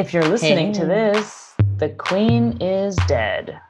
[0.00, 3.60] If you're listening to this, the queen is dead.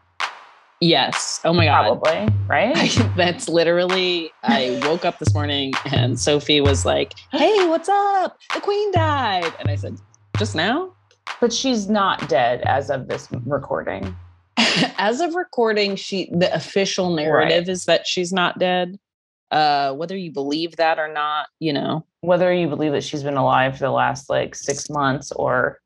[0.80, 1.40] Yes.
[1.44, 2.00] Oh my God.
[2.00, 3.02] Probably, right?
[3.16, 8.38] That's literally, I woke up this morning and Sophie was like, Hey, what's up?
[8.54, 9.52] The queen died.
[9.58, 9.98] And I said,
[10.38, 10.94] Just now?
[11.40, 14.14] but she's not dead as of this recording.
[14.98, 19.00] As of recording, she the official narrative is that she's not dead.
[19.50, 22.06] Uh, whether you believe that or not, you know.
[22.20, 25.80] Whether you believe that she's been alive for the last like six months or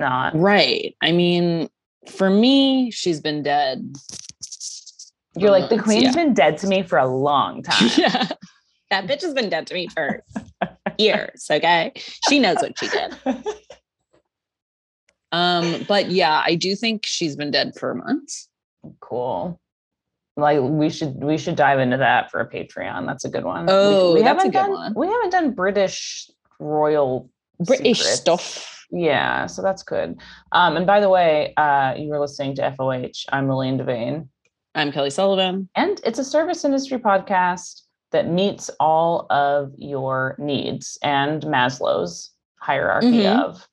[0.00, 0.34] not.
[0.36, 0.96] Right.
[1.02, 1.68] I mean,
[2.08, 3.94] for me, she's been dead.
[5.36, 6.24] You're like, the queen's yeah.
[6.24, 7.90] been dead to me for a long time.
[7.96, 8.28] yeah.
[8.90, 10.24] That bitch has been dead to me for
[10.98, 11.46] years.
[11.48, 11.92] Okay.
[12.28, 13.16] She knows what she did.
[15.32, 18.48] Um, but yeah, I do think she's been dead for months.
[18.98, 19.60] cool.
[20.36, 23.06] Like we should we should dive into that for a Patreon.
[23.06, 23.66] That's a good one.
[23.66, 24.94] We- Oh, we, that's a haven't good done one.
[24.96, 26.28] we haven't done British
[26.58, 28.20] royal British secrets.
[28.20, 28.79] stuff.
[28.92, 30.18] Yeah, so that's good.
[30.52, 33.26] Um, and by the way, uh, you were listening to FOH.
[33.30, 34.28] I'm Lillian Devane,
[34.74, 35.68] I'm Kelly Sullivan.
[35.74, 43.22] and it's a service industry podcast that meets all of your needs and Maslow's hierarchy
[43.22, 43.40] Mhm.
[43.40, 43.68] of.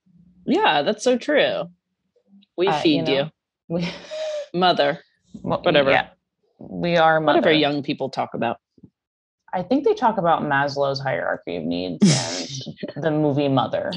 [0.46, 1.64] Yeah, that's so true.
[2.56, 3.30] We Uh, you feed know, you,
[3.70, 3.88] We,
[4.54, 5.00] mother,
[5.42, 5.92] Whatever.
[5.92, 6.08] Yeah,
[6.60, 7.38] we are mother.
[7.40, 8.58] whatever young people talk about.
[9.54, 12.02] I think they talk about Maslow's hierarchy of needs
[12.96, 13.92] and the movie Mother.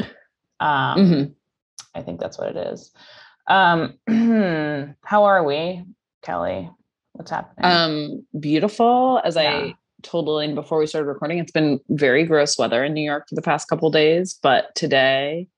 [0.61, 1.35] Um, Mhm.
[1.95, 2.93] I think that's what it is.
[3.49, 3.99] Um,
[5.05, 5.85] how are we,
[6.23, 6.71] Kelly?
[7.13, 7.65] What's happening?
[7.71, 9.21] Um, beautiful.
[9.25, 9.51] As Yeah.
[9.51, 13.29] I told Lillian before we started recording, it's been very gross weather in New York
[13.29, 15.49] for the past couple days, but today,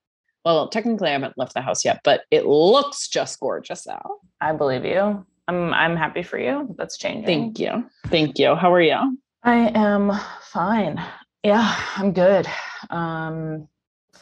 [0.43, 4.19] well, technically I haven't left the house yet, but it looks just gorgeous out.
[4.41, 5.25] I believe you.
[5.47, 6.73] I'm I'm happy for you.
[6.77, 7.25] That's changing.
[7.25, 7.89] Thank you.
[8.07, 8.55] Thank you.
[8.55, 9.17] How are you?
[9.43, 11.01] I am fine.
[11.43, 12.47] Yeah, I'm good.
[12.89, 13.67] Um,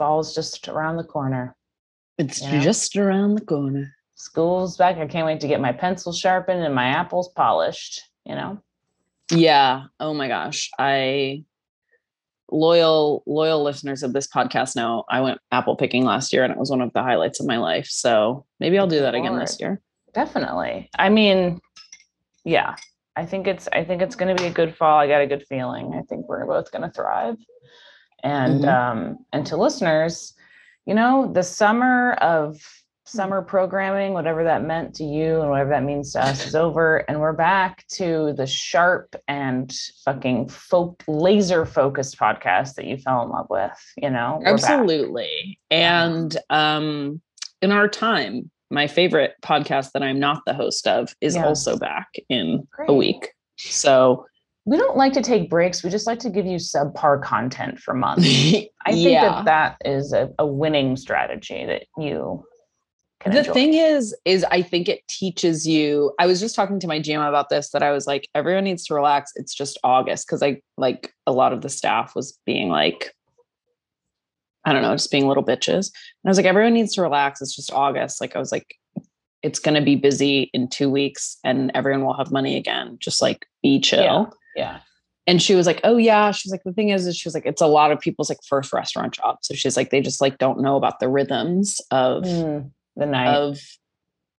[0.02, 1.56] fall's just around the corner.
[2.18, 2.62] It's You know?
[2.62, 3.94] just around the corner.
[4.16, 4.98] School's back.
[4.98, 8.02] I can't wait to get my pencils sharpened and my apples polished.
[8.26, 8.60] You know.
[9.30, 9.84] Yeah.
[10.00, 10.72] Oh my gosh.
[10.80, 11.44] I
[12.50, 16.58] loyal loyal listeners of this podcast know I went apple picking last year and it
[16.58, 17.86] was one of the highlights of my life.
[17.86, 19.82] So maybe I'll do that again this year.
[20.16, 20.90] Definitely.
[20.98, 21.62] I mean,
[22.44, 22.76] yeah.
[23.16, 24.98] I think it's I think it's going to be a good fall.
[24.98, 25.94] I got a good feeling.
[25.94, 27.38] I think we're both going to thrive.
[28.24, 28.68] And Mhm.
[28.68, 30.34] um and to listeners,
[30.86, 32.58] you know, the summer of
[33.06, 36.98] summer programming, whatever that meant to you and whatever that means to us is over
[37.10, 39.74] and we're back to the sharp and
[40.06, 44.38] fucking folk laser focused podcast that you fell in love with, you know.
[44.40, 44.70] We're back.
[44.70, 45.60] Absolutely.
[45.70, 47.22] And um
[47.62, 51.46] in our time, my favorite podcast that I'm not the host of is Yeah.
[51.46, 53.30] also back in a week.
[53.58, 54.26] So
[54.66, 55.84] We don't like to take breaks.
[55.84, 58.26] We just like to give you subpar content for months.
[58.86, 62.46] I think that that is a, a winning strategy that you
[63.22, 63.54] can the enjoy.
[63.54, 67.28] thing is is i think it teaches you i was just talking to my gm
[67.28, 70.60] about this that i was like everyone needs to relax it's just august because i
[70.78, 73.14] like a lot of the staff was being like
[74.66, 75.92] i don't know just being little bitches
[76.24, 78.76] and i was like everyone needs to relax it's just august like i was like
[79.44, 83.22] it's going to be busy in two weeks and everyone will have money again just
[83.22, 84.26] like be chill yeah.
[85.28, 87.46] And she was like oh yeah she's like the thing is, is she was like
[87.46, 90.38] it's a lot of people's like first restaurant job so she's like they just like
[90.40, 93.34] don't know about the rhythms of Mm, the night.
[93.36, 93.60] of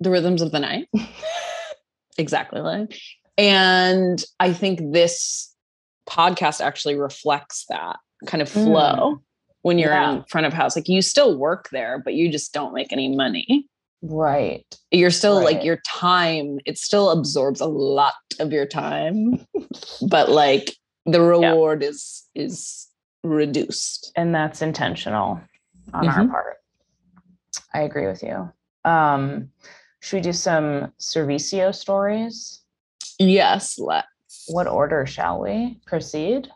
[0.01, 0.89] the rhythms of the night.
[2.19, 2.61] exactly.
[2.61, 2.99] Like,
[3.39, 5.55] and I think this
[6.09, 7.97] podcast actually reflects that
[8.27, 8.65] kind of Mm.
[8.65, 9.23] flow
[9.63, 10.13] when you're Yeah.
[10.17, 10.75] in front of house.
[10.77, 13.67] Like you still work there, but you just don't make any money.
[14.03, 14.65] Right.
[14.91, 15.55] You're still Right.
[15.57, 19.47] like your time, it still absorbs a lot of your time,
[20.09, 20.75] but like
[21.07, 22.89] the reward is is
[23.25, 24.13] reduced.
[24.17, 25.41] And that's intentional
[25.95, 26.31] on our Mhm.
[26.31, 26.57] part.
[27.75, 28.53] I agree with you.
[28.85, 29.51] Um,
[30.01, 32.63] should we do some servicio stories?
[33.19, 34.07] Yes, let's.
[34.49, 36.49] What order shall we proceed?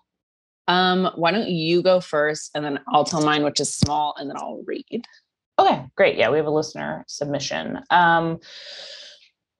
[0.68, 4.28] um why don't you go first and then I'll tell mine which is small and
[4.28, 5.06] then I'll read.
[5.58, 6.16] Okay, great.
[6.16, 7.80] Yeah, we have a listener submission.
[7.90, 8.40] Um,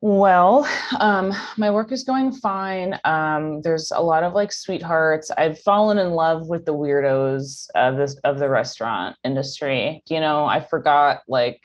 [0.02, 0.68] well,
[1.00, 2.98] um, my work is going fine.
[3.04, 5.30] Um, there's a lot of like sweethearts.
[5.38, 10.02] I've fallen in love with the weirdos of this of the restaurant industry.
[10.08, 11.60] You know, I forgot like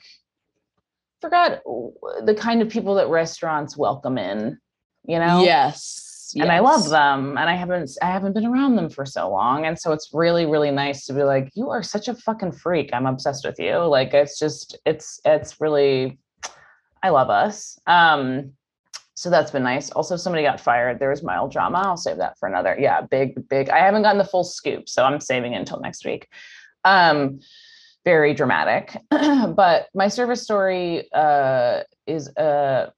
[1.20, 1.60] forgot
[2.24, 4.58] the kind of people that restaurants welcome in.
[5.06, 6.11] You know, Yes.
[6.36, 9.66] And I love them and I haven't I haven't been around them for so long
[9.66, 12.90] and so it's really really nice to be like you are such a fucking freak
[12.92, 16.18] I'm obsessed with you like it's just it's it's really
[17.02, 18.52] I love us um
[19.14, 22.38] so that's been nice also somebody got fired there was mild drama I'll save that
[22.38, 25.58] for another yeah big big I haven't gotten the full scoop so I'm saving it
[25.58, 26.28] until next week
[26.84, 27.40] um
[28.04, 28.96] very dramatic.
[29.10, 32.90] but my service story uh, is uh,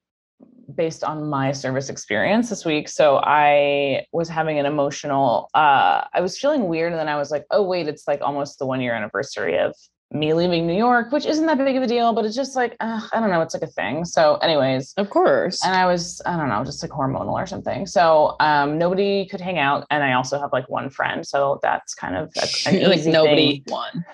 [0.75, 2.89] based on my service experience this week.
[2.89, 6.93] So I was having an emotional, uh, I was feeling weird.
[6.93, 9.75] And then I was like, oh, wait, it's like almost the one year anniversary of
[10.15, 12.77] me leaving New York, which isn't that big of a deal, but it's just like,
[12.81, 14.05] uh, I don't know, it's like a thing.
[14.05, 15.65] So, anyways, of course.
[15.65, 17.87] And I was, I don't know, just like hormonal or something.
[17.87, 19.87] So, um, nobody could hang out.
[19.91, 21.27] And I also have like one friend.
[21.27, 24.05] So that's kind of a, like nobody one.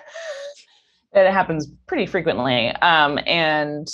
[1.13, 2.69] It happens pretty frequently.
[2.69, 3.87] Um, and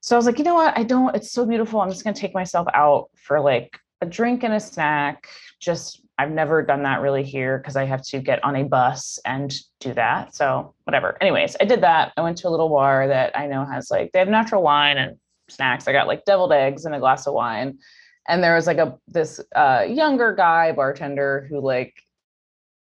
[0.00, 0.76] so I was like, you know what?
[0.76, 1.80] I don't, it's so beautiful.
[1.80, 5.28] I'm just going to take myself out for like a drink and a snack.
[5.60, 9.18] Just, I've never done that really here because I have to get on a bus
[9.26, 10.34] and do that.
[10.34, 11.18] So whatever.
[11.20, 12.12] Anyways, I did that.
[12.16, 14.96] I went to a little bar that I know has like, they have natural wine
[14.96, 15.16] and
[15.48, 15.86] snacks.
[15.86, 17.78] I got like deviled eggs and a glass of wine.
[18.26, 21.94] And there was like a, this uh, younger guy bartender who like,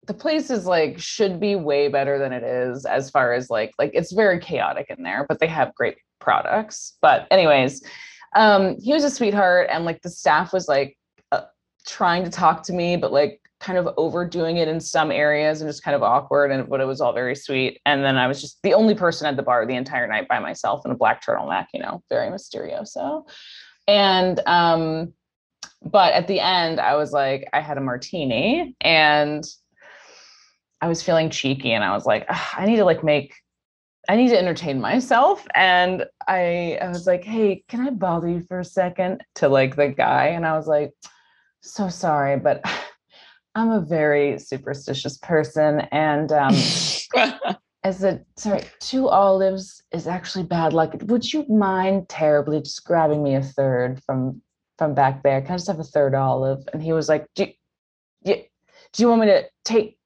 [0.06, 3.72] the place is like should be way better than it is as far as like
[3.78, 6.98] like it's very chaotic in there but they have great products.
[7.02, 7.84] But anyways,
[8.36, 10.98] um, he was a sweetheart, and like the staff was like
[11.32, 11.42] uh,
[11.88, 15.70] trying to talk to me, but like kind of overdoing it in some areas and
[15.70, 16.52] just kind of awkward.
[16.52, 17.82] And but it was all very sweet.
[17.86, 20.40] And then I was just the only person at the bar the entire night by
[20.40, 23.24] myself in a black turtleneck, you know, very mysterioso.
[23.88, 25.14] And um,
[25.84, 29.44] but at the end, I was like, I had a martini and
[30.82, 33.34] I was feeling cheeky and I was like, I need to like make
[34.10, 35.46] I need to entertain myself.
[35.54, 39.76] And I, I was like, hey, can I bother you for a second to like
[39.76, 40.30] the guy?
[40.30, 40.94] And I was like,
[41.62, 42.66] so sorry, but
[43.56, 45.82] I'm a very superstitious person.
[45.92, 46.56] And um,
[47.84, 50.96] as a sorry, two olives is actually bad luck.
[51.04, 54.42] Would you mind terribly just grabbing me a third from
[54.80, 55.40] from back there?
[55.42, 56.68] Can I just have a third olive?
[56.74, 57.46] And he was like, do
[58.24, 58.36] you,
[58.94, 59.99] do you want me to take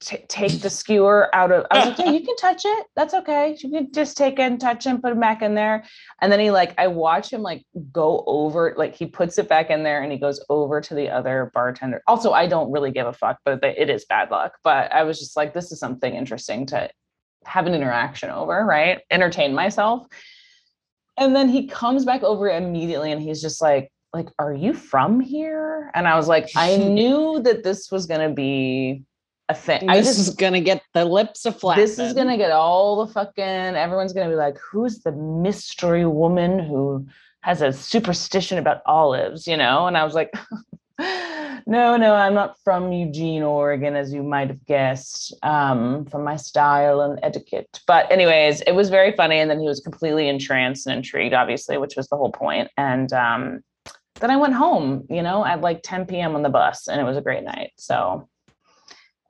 [0.00, 1.66] t- take the skewer out of.
[1.70, 2.86] I was like, yeah, you can touch it.
[2.96, 3.56] That's okay.
[3.58, 5.84] You can just take it and touch it put it back in there.
[6.20, 9.70] And then he like, I watch him like go over, like he puts it back
[9.70, 12.02] in there and he goes over to the other bartender.
[12.06, 14.54] Also, I don't really give a fuck, but it is bad luck.
[14.64, 16.90] But I was just like, this is something interesting to
[17.44, 19.00] have an interaction over, right?
[19.10, 20.06] Entertain myself.
[21.16, 25.20] And then he comes back over immediately and he's just like, like, are you from
[25.20, 25.90] here?
[25.94, 29.04] And I was like, I knew that this was going to be
[29.50, 29.86] a thing.
[29.86, 31.76] This just, is gonna get the lips aflame.
[31.76, 33.44] This is gonna get all the fucking.
[33.44, 37.06] Everyone's gonna be like, "Who's the mystery woman who
[37.42, 39.86] has a superstition about olives?" You know?
[39.86, 40.32] And I was like,
[41.66, 46.36] "No, no, I'm not from Eugene, Oregon, as you might have guessed, um, from my
[46.36, 50.86] style and etiquette." But anyways, it was very funny, and then he was completely entranced
[50.86, 52.70] and intrigued, obviously, which was the whole point.
[52.76, 53.64] And um,
[54.20, 56.36] then I went home, you know, at like 10 p.m.
[56.36, 57.72] on the bus, and it was a great night.
[57.76, 58.28] So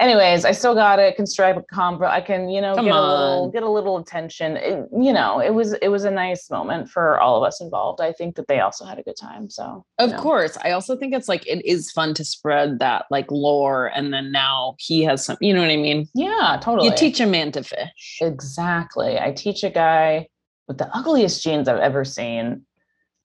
[0.01, 1.15] anyways, I still got it.
[1.15, 2.07] Can strike a combo.
[2.07, 3.05] I can, you know, Come get on.
[3.05, 4.57] a little get a little attention.
[4.57, 8.01] It, you know, it was it was a nice moment for all of us involved.
[8.01, 9.49] I think that they also had a good time.
[9.51, 10.21] So of know.
[10.21, 14.13] course, I also think it's like it is fun to spread that like lore, and
[14.13, 15.37] then now he has some.
[15.41, 16.09] You know what I mean?
[16.15, 16.89] Yeah, totally.
[16.89, 18.19] You teach a man to fish.
[18.21, 19.19] Exactly.
[19.19, 20.29] I teach a guy
[20.67, 22.65] with the ugliest jeans I've ever seen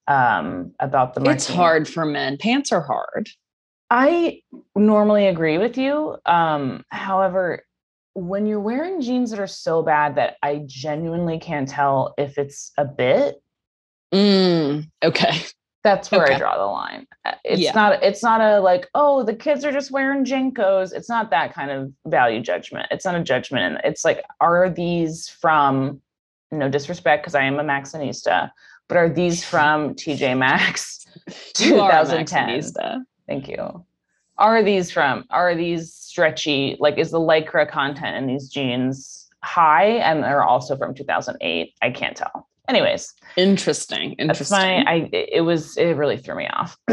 [0.08, 3.28] um about the it's hard for men pants are hard
[3.90, 4.40] I
[4.74, 6.16] normally agree with you.
[6.26, 7.64] Um, however,
[8.14, 12.72] when you're wearing jeans that are so bad that I genuinely can't tell if it's
[12.78, 13.42] a bit.
[14.12, 15.42] Mm, okay.
[15.84, 16.34] That's where okay.
[16.34, 17.06] I draw the line.
[17.24, 17.72] Uh, it's yeah.
[17.72, 20.92] not it's not a like, oh, the kids are just wearing JNCOs.
[20.92, 22.88] It's not that kind of value judgment.
[22.90, 23.76] It's not a judgment.
[23.76, 26.00] And it's like, are these from
[26.50, 28.50] no disrespect, because I am a Maxxinista,
[28.88, 31.06] but are these from TJ Maxx
[31.54, 33.06] 2010?
[33.26, 33.84] Thank you.
[34.38, 39.86] Are these from, are these stretchy, like is the Lycra content in these jeans high?
[39.86, 41.74] And they're also from 2008.
[41.82, 42.48] I can't tell.
[42.68, 43.14] Anyways.
[43.36, 44.12] Interesting.
[44.14, 44.26] Interesting.
[44.26, 46.76] That's my, I, it was, it really threw me off.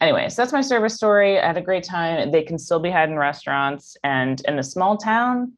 [0.00, 1.38] Anyways, that's my service story.
[1.38, 2.30] I had a great time.
[2.30, 5.52] They can still be had in restaurants and in a small town,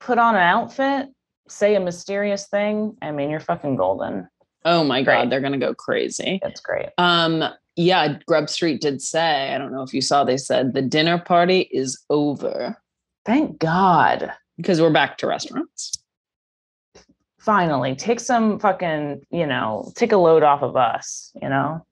[0.00, 1.08] put on an outfit,
[1.48, 2.96] say a mysterious thing.
[3.02, 4.28] I mean, you're fucking golden.
[4.64, 6.38] Oh my God, they're gonna go crazy.
[6.42, 6.90] That's great.
[6.96, 7.44] Um,
[7.76, 11.18] yeah, Grub Street did say, I don't know if you saw, they said the dinner
[11.18, 12.76] party is over.
[13.24, 14.32] Thank God.
[14.56, 15.92] Because we're back to restaurants.
[17.38, 21.84] Finally, take some fucking, you know, take a load off of us, you know?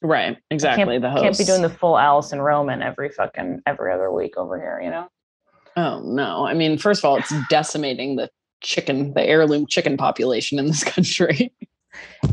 [0.00, 0.98] Right, exactly.
[0.98, 4.58] The host can't be doing the full Alison Roman every fucking every other week over
[4.58, 5.08] here, you know?
[5.76, 6.46] Oh no.
[6.46, 10.84] I mean, first of all, it's decimating the chicken, the heirloom chicken population in this
[10.84, 11.52] country.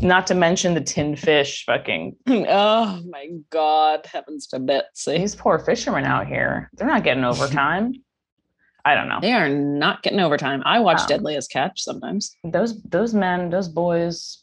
[0.00, 2.16] Not to mention the tin fish fucking.
[2.28, 4.06] Oh my God.
[4.06, 5.18] Heavens to Betsy.
[5.18, 7.94] These poor fishermen out here, they're not getting overtime.
[8.84, 9.20] I don't know.
[9.20, 10.62] They are not getting overtime.
[10.64, 11.06] I watch No.
[11.06, 12.36] Deadliest Catch sometimes.
[12.42, 14.42] Those those men, those boys,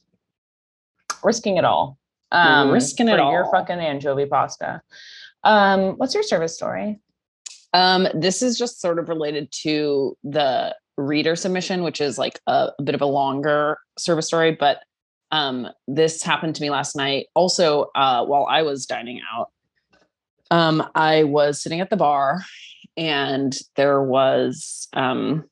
[1.23, 1.97] risking it all.
[2.31, 4.81] Um, Risking it for Your fucking anchovy pasta.
[5.43, 6.99] Um, what's your service story?
[7.73, 12.69] Um, this is just sort of related to the reader submission, which is like a,
[12.77, 14.83] a bit of a longer service story, but
[15.31, 17.27] um, this happened to me last night.
[17.35, 19.49] Also, uh, while I was dining out,
[20.51, 22.41] um, I was sitting at the bar
[22.97, 25.45] and there was um,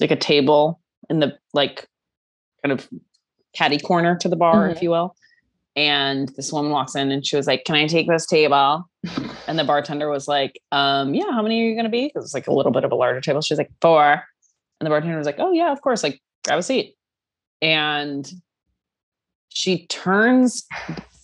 [0.00, 1.88] like a table in the like
[2.62, 2.88] kind of
[3.54, 5.14] caddy corner to the bar, if you will.
[5.76, 8.88] And this woman walks in and she was like, Can I take this table?
[9.46, 12.06] And the bartender was like, um, yeah, how many are you gonna be?
[12.06, 13.42] Because it's like a little bit of a larger table.
[13.42, 14.22] She's like, four.
[14.80, 16.02] And the bartender was like, Oh yeah, of course.
[16.02, 16.96] Like, grab a seat.
[17.60, 18.30] And
[19.54, 20.66] she turns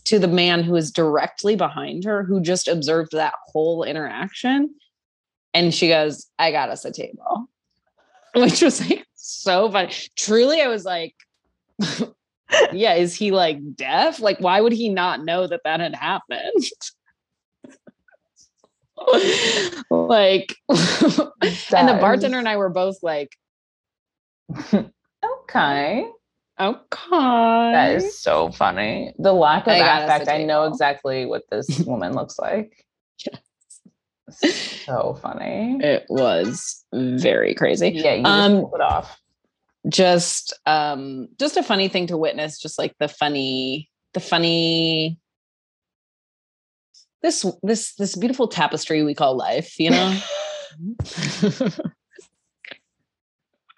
[0.04, 4.74] to the man who is directly behind her, who just observed that whole interaction.
[5.52, 7.48] And she goes, I got us a table.
[8.34, 9.92] Which was like so funny.
[10.16, 11.14] Truly, I was like,
[12.72, 14.20] yeah, is he like deaf?
[14.20, 16.64] Like, why would he not know that that had happened?
[19.90, 23.30] like, and the bartender and I were both like,
[25.42, 26.08] Okay.
[26.60, 27.72] Okay.
[27.72, 29.14] That is so funny.
[29.18, 30.30] The lack of I got us a affect.
[30.30, 32.84] I know exactly what this woman looks like.
[33.24, 33.40] Yes.
[34.84, 35.78] So funny.
[35.82, 37.90] It was very crazy.
[37.90, 39.20] Yeah, you just Um, pulled it off.
[39.88, 42.58] Just, um, just a funny thing to witness.
[42.60, 45.18] Just like the funny, the funny.
[47.22, 50.18] This this this beautiful tapestry we call life, you know.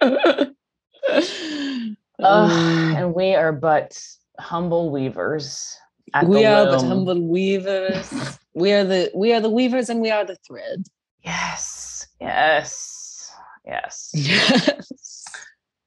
[2.22, 4.00] Ugh, Um, and we are but
[4.38, 5.76] humble weavers.
[6.24, 6.88] We are the loom.
[6.88, 8.38] humble weavers.
[8.54, 10.84] we are the we are the weavers, and we are the thread.
[11.24, 12.06] Yes.
[12.20, 13.32] Yes.
[13.64, 14.10] Yes.
[14.14, 15.24] Yes.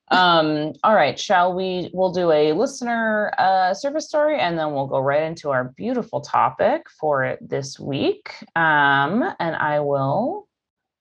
[0.10, 1.20] um, all right.
[1.20, 5.50] Shall we we'll do a listener uh service story and then we'll go right into
[5.50, 8.32] our beautiful topic for it this week.
[8.56, 10.48] Um, and I will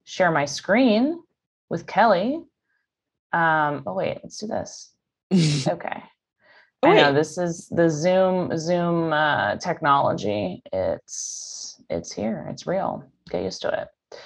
[0.05, 1.23] share my screen
[1.69, 2.41] with Kelly.
[3.33, 4.94] Um, oh wait, let's do this.
[5.69, 6.03] Okay.
[6.83, 10.63] Oh, I know this is the Zoom Zoom uh, technology.
[10.73, 12.47] It's it's here.
[12.51, 13.05] It's real.
[13.31, 14.19] Get used to it.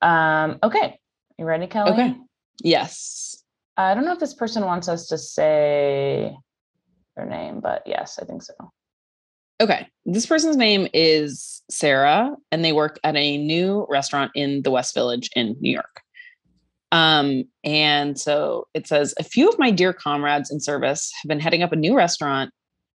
[0.00, 0.98] Um, okay,
[1.38, 1.90] you ready, Kelly?
[1.92, 2.16] Okay.
[2.62, 3.42] Yes.
[3.76, 6.34] I don't know if this person wants us to say
[7.16, 8.54] their name, but yes, I think so.
[9.60, 9.86] Okay.
[10.04, 14.94] This person's name is Sarah, and they work at a new restaurant in the West
[14.94, 16.02] Village in New York.
[16.92, 21.40] Um, and so it says a few of my dear comrades in service have been
[21.40, 22.50] heading up a new restaurant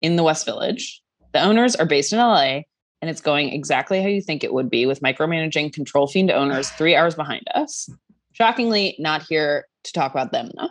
[0.01, 1.01] in the West Village.
[1.33, 2.61] The owners are based in LA,
[3.01, 6.69] and it's going exactly how you think it would be with micromanaging control fiend owners
[6.71, 7.89] three hours behind us.
[8.33, 10.69] Shockingly, not here to talk about them though.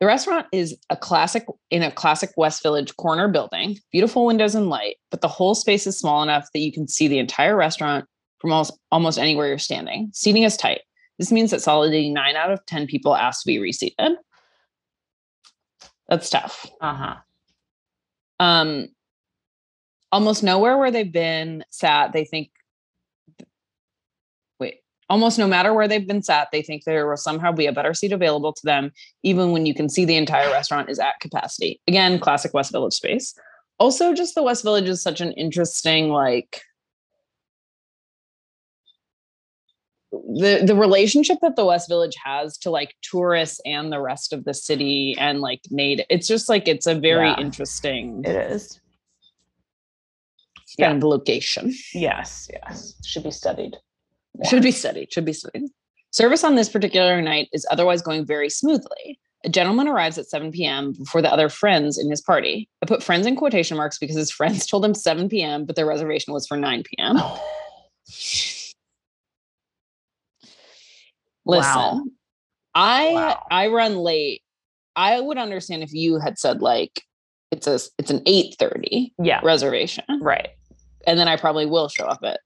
[0.00, 4.68] The restaurant is a classic in a classic West Village corner building, beautiful windows and
[4.68, 8.04] light, but the whole space is small enough that you can see the entire restaurant
[8.38, 10.10] from almost, almost anywhere you're standing.
[10.12, 10.82] Seating is tight.
[11.18, 14.12] This means that solidly nine out of 10 people asked to be reseated.
[16.08, 16.66] That's tough.
[16.80, 17.14] Uh huh.
[18.40, 18.88] Um,
[20.12, 22.50] almost nowhere where they've been sat, they think.
[24.58, 24.76] Wait,
[25.10, 27.94] almost no matter where they've been sat, they think there will somehow be a better
[27.94, 31.80] seat available to them, even when you can see the entire restaurant is at capacity.
[31.88, 33.34] Again, classic West Village space.
[33.78, 36.62] Also, just the West Village is such an interesting, like,
[40.10, 44.44] the the relationship that the West Village has to like tourists and the rest of
[44.44, 46.06] the city and like native.
[46.08, 47.40] It's just like it's a very Yeah.
[47.40, 48.80] interesting It is.
[50.80, 51.74] kind of location.
[51.92, 52.48] Yes.
[52.52, 52.94] Yes.
[53.04, 53.76] Should be studied.
[54.36, 54.48] more.
[54.48, 55.12] Should be studied.
[55.12, 55.68] Should be studied.
[56.10, 59.18] Service on this particular night is otherwise going very smoothly.
[59.44, 60.92] A gentleman arrives at 7 p.m.
[60.98, 62.68] before the other friends in his party.
[62.82, 65.86] I put friends in quotation marks because his friends told him 7 p.m., but their
[65.86, 67.16] reservation was for 9 p.m.
[67.18, 67.44] Oh.
[71.48, 72.02] Listen, Wow.
[72.74, 73.42] I Wow.
[73.50, 74.42] I run late.
[74.94, 77.02] I would understand if you had said like
[77.50, 79.40] it's a it's an 8:30 yeah.
[79.42, 80.04] reservation.
[80.20, 80.48] Right.
[81.06, 82.40] And then I probably will show up at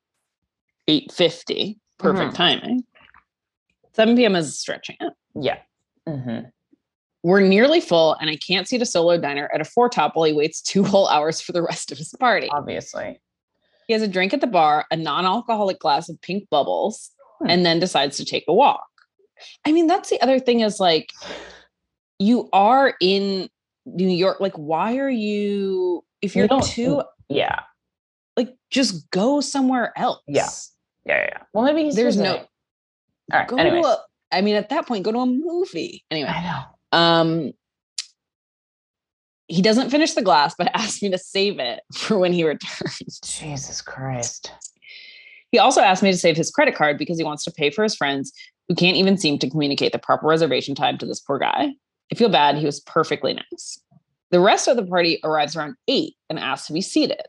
[0.88, 1.78] 8:50.
[1.98, 2.84] Perfect timing.
[3.94, 4.34] 7 p.m.
[4.36, 5.12] is stretching it.
[5.34, 5.58] Yeah.
[6.06, 6.40] hmm
[7.22, 10.24] We're nearly full, and I can't seat a solo diner at a four top while
[10.26, 12.48] he waits two whole hours for the rest of his party.
[12.48, 13.20] Obviously.
[13.88, 17.50] He has a drink at the bar, a non alcoholic glass of pink bubbles, Hmm.
[17.50, 18.86] and then decides to take a walk.
[19.64, 21.10] I mean, that's the other thing is like,
[22.18, 23.48] you are in
[23.86, 24.40] New York.
[24.40, 27.60] Like, why are you, if You you're don't- too, Yeah.
[28.36, 30.20] like, just go somewhere else.
[30.26, 30.48] Yeah.
[31.04, 31.24] Yeah.
[31.24, 31.38] Yeah.
[31.52, 32.36] Well, maybe he's There's no-.
[32.36, 32.46] All
[33.32, 33.48] right.
[33.48, 33.84] Go anyways.
[33.84, 36.04] to a, I mean, at that point, go to a movie.
[36.10, 36.98] Anyway, I know.
[36.98, 37.52] um,
[39.48, 43.20] he doesn't finish the glass, but asks me to save it for when he returns.
[43.24, 44.50] Jesus Christ.
[45.50, 47.82] He also asked me to save his credit card because he wants to pay for
[47.82, 48.32] his friends
[48.72, 51.74] who can't even seem to communicate the proper reservation time to this poor guy.
[52.10, 52.56] I feel bad.
[52.56, 53.78] He was perfectly nice.
[54.30, 57.20] The rest of the party arrives around eight and asks to be seated.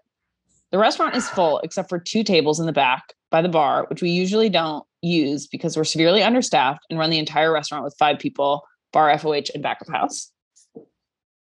[0.72, 4.02] The restaurant is full except for two tables in the back by the bar, which
[4.02, 8.20] we usually don't use because we're severely understaffed and run the entire restaurant with five
[8.20, 10.32] people, bar FOH and backup house.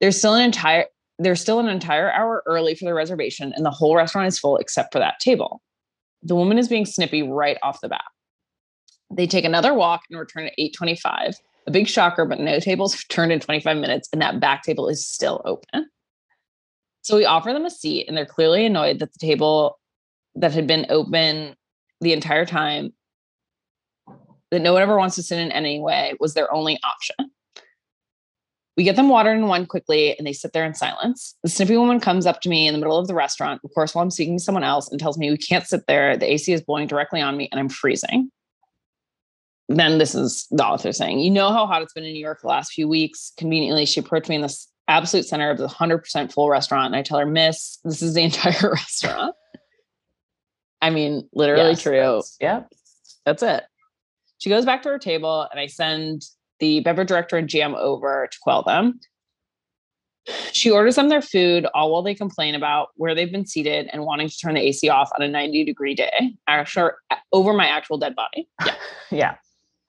[0.02, 0.88] There's still an entire
[1.20, 4.58] there's still an entire hour early for the reservation, and the whole restaurant is full
[4.58, 5.62] except for that table.
[6.22, 8.04] The woman is being snippy right off the bat.
[9.12, 11.36] They take another walk and return at 8:25.
[11.68, 14.88] A big shocker, but no tables have turned in 25 minutes, and that back table
[14.88, 15.90] is still open.
[17.02, 19.80] So we offer them a seat, and they're clearly annoyed that the table
[20.36, 21.56] that had been open
[22.02, 22.94] the entire time,
[24.52, 27.32] that no one ever wants to sit in anyway, was their only option.
[28.78, 31.36] We get them water and wine quickly, and they sit there in silence.
[31.44, 33.96] The snippy woman comes up to me in the middle of the restaurant, of course,
[33.96, 36.18] while I'm speaking to someone else, and tells me we can't sit there.
[36.18, 38.30] The AC is blowing directly on me, and I'm freezing.
[39.68, 42.42] Then this is the author saying, You know how hot it's been in New York
[42.42, 43.32] the last few weeks.
[43.38, 47.02] Conveniently, she approached me in this absolute center of the 100% full restaurant, and I
[47.02, 49.36] tell her, Miss, this is the entire restaurant.
[50.82, 51.94] I mean, literally Yes, true.
[51.98, 52.68] that's- Yep.
[53.26, 53.64] That's it.
[54.38, 56.22] She goes back to her table, and I send
[56.60, 59.00] the beverage director and GM over to quell them.
[60.52, 64.04] She orders them their food, all while they complain about where they've been seated and
[64.06, 66.92] wanting to turn the AC off on a 90 degree day, actually,
[67.32, 68.48] over my actual dead body.
[68.62, 68.76] Yeah.
[69.12, 69.36] Yeah.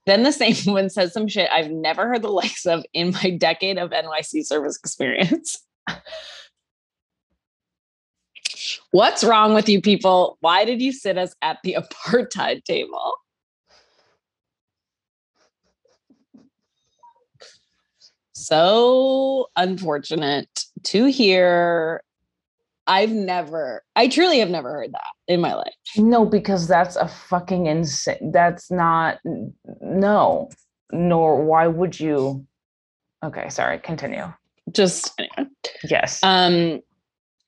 [0.06, 3.30] Then the same woman says some shit I've never heard the likes of in my
[3.30, 5.62] decade of NYC service experience.
[8.92, 10.38] What's wrong with you people?
[10.40, 13.14] Why did you sit us at the apartheid table?
[18.32, 22.02] So unfortunate to hear.
[22.86, 25.74] I've never, I truly have never heard that in my life.
[25.96, 28.30] No, because that's a fucking insane.
[28.32, 29.18] That's not,
[29.80, 30.50] no,
[30.92, 32.46] nor why would you?
[33.24, 34.32] Okay, sorry, continue.
[34.72, 35.50] Just anyway.
[35.84, 36.22] Yes.
[36.22, 36.80] Um,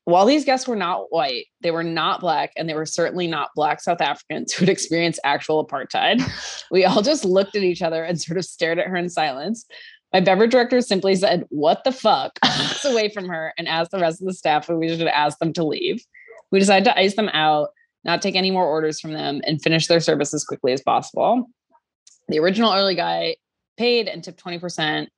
[0.09, 3.51] while these guests were not white, they were not black, and they were certainly not
[3.55, 6.23] black South Africans who had experienced actual apartheid.
[6.71, 9.67] we all just looked at each other and sort of stared at her in silence.
[10.13, 12.39] My beverage director simply said, What the fuck?
[12.85, 15.53] Away from her and asked the rest of the staff if we should ask them
[15.55, 16.05] to leave.
[16.51, 17.71] We decided to ice them out,
[18.05, 21.51] not take any more orders from them, and finish their service as quickly as possible.
[22.29, 23.37] The original early guy
[23.77, 25.09] paid and tipped 20%.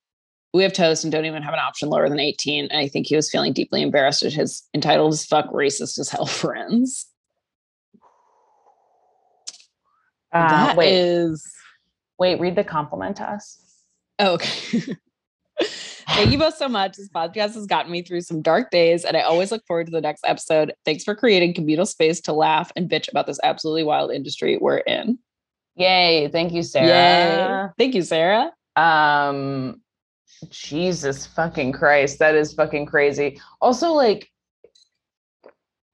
[0.53, 2.67] We have toast and don't even have an option lower than 18.
[2.67, 6.09] And I think he was feeling deeply embarrassed at his entitled as fuck, racist as
[6.09, 7.07] hell friends.
[10.33, 11.49] Uh, That wait, is
[12.19, 13.70] wait, read the compliment to us.
[14.21, 14.97] Oh, okay.
[16.09, 16.97] Thank you both so much.
[16.97, 19.93] This podcast has gotten me through some dark days, and I always look forward to
[19.93, 20.75] the next episode.
[20.85, 24.79] Thanks for creating communal space to laugh and bitch about this absolutely wild industry we're
[24.79, 25.19] in.
[25.77, 26.29] Yay.
[26.29, 26.63] Thank you, Yay.
[26.63, 27.73] Sarah.
[27.79, 28.53] Thank you, Sarah.
[28.77, 29.81] Um,
[30.51, 32.19] Jesus fucking Christ.
[32.19, 33.41] That is fucking crazy.
[33.63, 34.31] Also, like,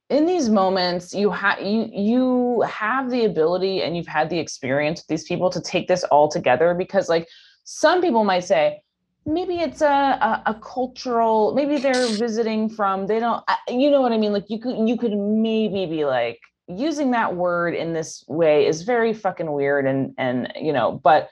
[0.08, 5.00] in these moments you have you you have the ability and you've had the experience
[5.00, 7.26] with these people to take this all together because like
[7.66, 8.80] some people might say
[9.26, 14.12] maybe it's a, a, a cultural maybe they're visiting from they don't you know what
[14.12, 14.32] i mean?
[14.32, 18.82] Like you could you could maybe be like using that word in this way is
[18.82, 21.28] very fucking weird and and you know but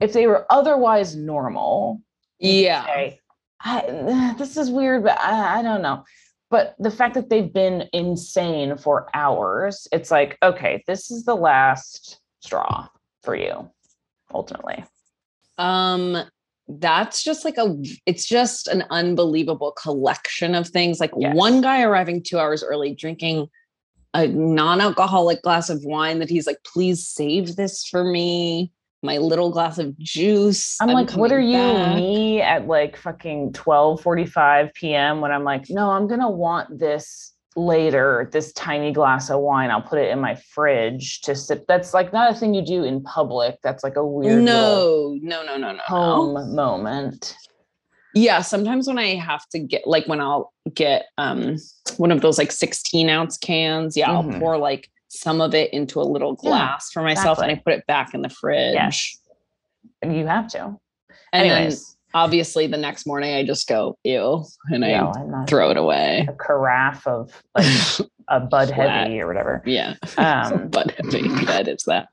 [0.00, 2.00] if they were otherwise normal
[2.38, 2.86] Yeah.
[2.86, 3.20] say,
[4.38, 6.04] this is weird but I, I don't know.
[6.50, 11.36] But the fact that they've been insane for hours it's like okay this is the
[11.36, 12.88] last straw
[13.22, 13.70] for you
[14.32, 14.84] ultimately
[15.60, 16.16] Um,
[16.78, 21.00] that's just like a it's just an unbelievable collection of things.
[21.00, 21.34] Like Yes.
[21.34, 23.48] one guy arriving two hours early, drinking
[24.14, 28.72] a non-alcoholic glass of wine that he's like, please save this for me.
[29.02, 30.76] My little glass of juice.
[30.80, 35.42] i'm, like what are you back." me at like fucking 12 45 p.m when i'm
[35.42, 40.08] like no i'm gonna want this later this tiny glass of wine i'll put it
[40.10, 43.82] in my fridge to sip that's like not a thing you do in public that's
[43.82, 45.80] like a weird No, no, no, no, no, no.
[45.86, 47.34] home moment
[48.14, 51.56] Yeah, sometimes when I have to get like when I'll get um
[51.96, 54.34] one of those like 16 ounce cans, yeah, Mhm.
[54.34, 57.54] I'll pour like some of it into a little Yeah, glass for myself and I
[57.56, 58.74] put it back in the fridge.
[58.74, 59.16] Yes.
[60.04, 60.76] you have to
[61.32, 65.76] And then anyways obviously the next morning I just go ew and I throw it
[65.76, 66.26] away.
[66.28, 69.62] a carafe of like a Bud Heavy or whatever.
[69.66, 69.94] Yeah.
[70.18, 71.28] Um, but heavy.
[71.46, 72.08] That is that.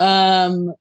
[0.00, 0.74] Um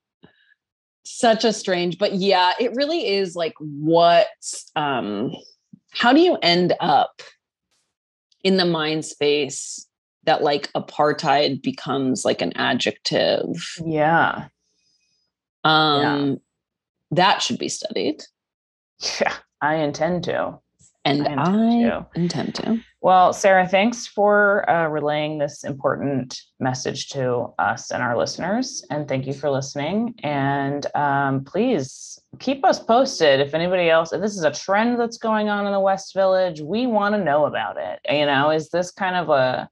[1.05, 4.27] such a strange, but yeah, it really is like what
[4.75, 5.33] um
[5.91, 7.21] how do you end up
[8.43, 9.87] in the mind space
[10.25, 13.47] that like apartheid becomes like an adjective?
[13.85, 14.47] Yeah.
[15.63, 16.39] Um
[17.15, 18.23] that should be studied.
[19.19, 19.33] Yeah.
[19.61, 20.59] I intend to.
[21.05, 22.07] And I I intend to.
[22.15, 22.79] intend to.
[23.01, 28.85] Well, Sarah, thanks for uh, relaying this important message to us and our listeners.
[28.89, 30.15] And thank you for listening.
[30.23, 35.17] And um, please keep us posted if anybody else, if this is a trend that's
[35.17, 37.99] going on in the West Village, we want to know about it.
[38.09, 39.69] You know, is this kind of a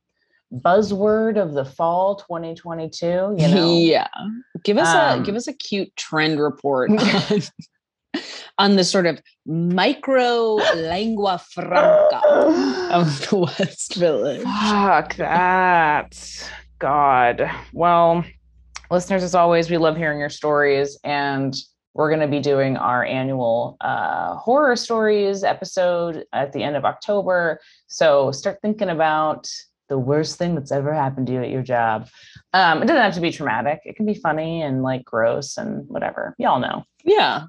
[0.54, 3.06] buzzword of the fall 2022?
[3.06, 3.74] You know?
[3.74, 4.08] Yeah.
[4.64, 6.92] Give us Um, a give us a cute trend report
[7.32, 7.42] on,
[8.58, 12.22] on the sort of micro lingua franca
[12.92, 14.44] of the West Village.
[14.44, 16.48] Fuck that.
[16.80, 17.50] God.
[17.74, 18.24] Well,
[18.90, 20.98] listeners, as always, we love hearing your stories.
[21.04, 21.56] And
[21.94, 26.86] we're going to be doing our annual uh, horror stories episode at the end of
[26.86, 27.60] October.
[27.88, 29.50] So start thinking about
[29.92, 32.08] the worst thing that's ever happened to you at your job.
[32.54, 35.86] Um, it doesn't have to be traumatic, it can be funny and like gross and
[35.90, 36.34] whatever.
[36.40, 36.86] Y'all know.
[37.04, 37.44] Yeah.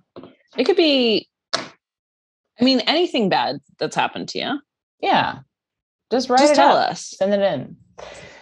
[0.57, 4.61] It could be I mean anything bad that's happened to you.
[5.01, 5.39] Yeah.
[6.11, 6.91] Just write Just it tell up.
[6.91, 7.15] us.
[7.17, 7.77] Send it in.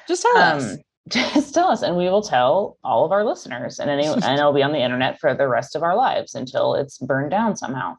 [0.08, 0.72] Just tell us.
[0.72, 0.78] um,
[1.10, 4.54] just tell us and we will tell all of our listeners and any and it'll
[4.54, 7.96] be on the internet for the rest of our lives until it's burned down somehow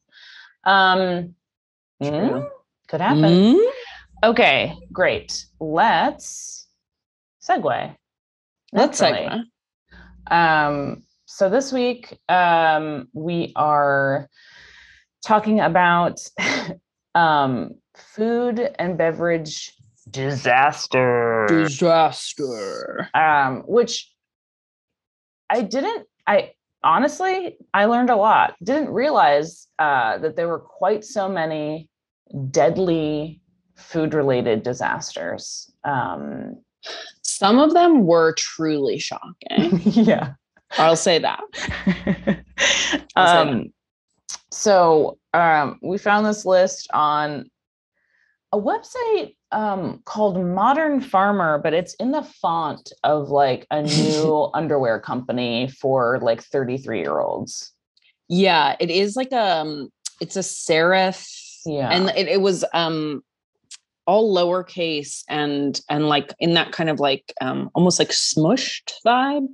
[0.65, 1.35] um
[2.01, 2.47] mm,
[2.87, 3.70] could happen Mm?
[4.23, 6.67] Okay great let's
[7.41, 7.95] segue
[8.73, 9.43] Let's segue.
[10.29, 14.29] um so this week um we are
[15.25, 16.19] talking about
[17.15, 19.73] um food and beverage
[20.09, 23.09] disaster Disaster.
[23.13, 24.11] um, which
[25.49, 26.07] I didn't.
[26.25, 26.51] I
[26.83, 28.55] honestly, I learned a lot.
[28.63, 31.89] Didn't realize uh, that there were quite so many
[32.51, 33.40] deadly
[33.81, 35.71] food-related disasters.
[35.83, 36.57] Um,
[37.21, 39.81] Some of them were truly shocking.
[39.85, 40.33] yeah.
[40.77, 41.41] I'll say that.
[43.15, 43.73] I'll say um,
[44.51, 47.49] so um, we found this list on
[48.53, 54.49] a website um, called Modern Farmer, but it's in the font of like a new
[54.53, 57.71] underwear company for like 33 year olds.
[58.27, 59.89] Yeah, it is like um
[60.21, 61.27] it's a serif
[61.65, 61.89] Yeah.
[61.89, 63.23] and it, it was um
[64.11, 69.47] all lowercase and and like in that kind of like um almost like smushed vibe.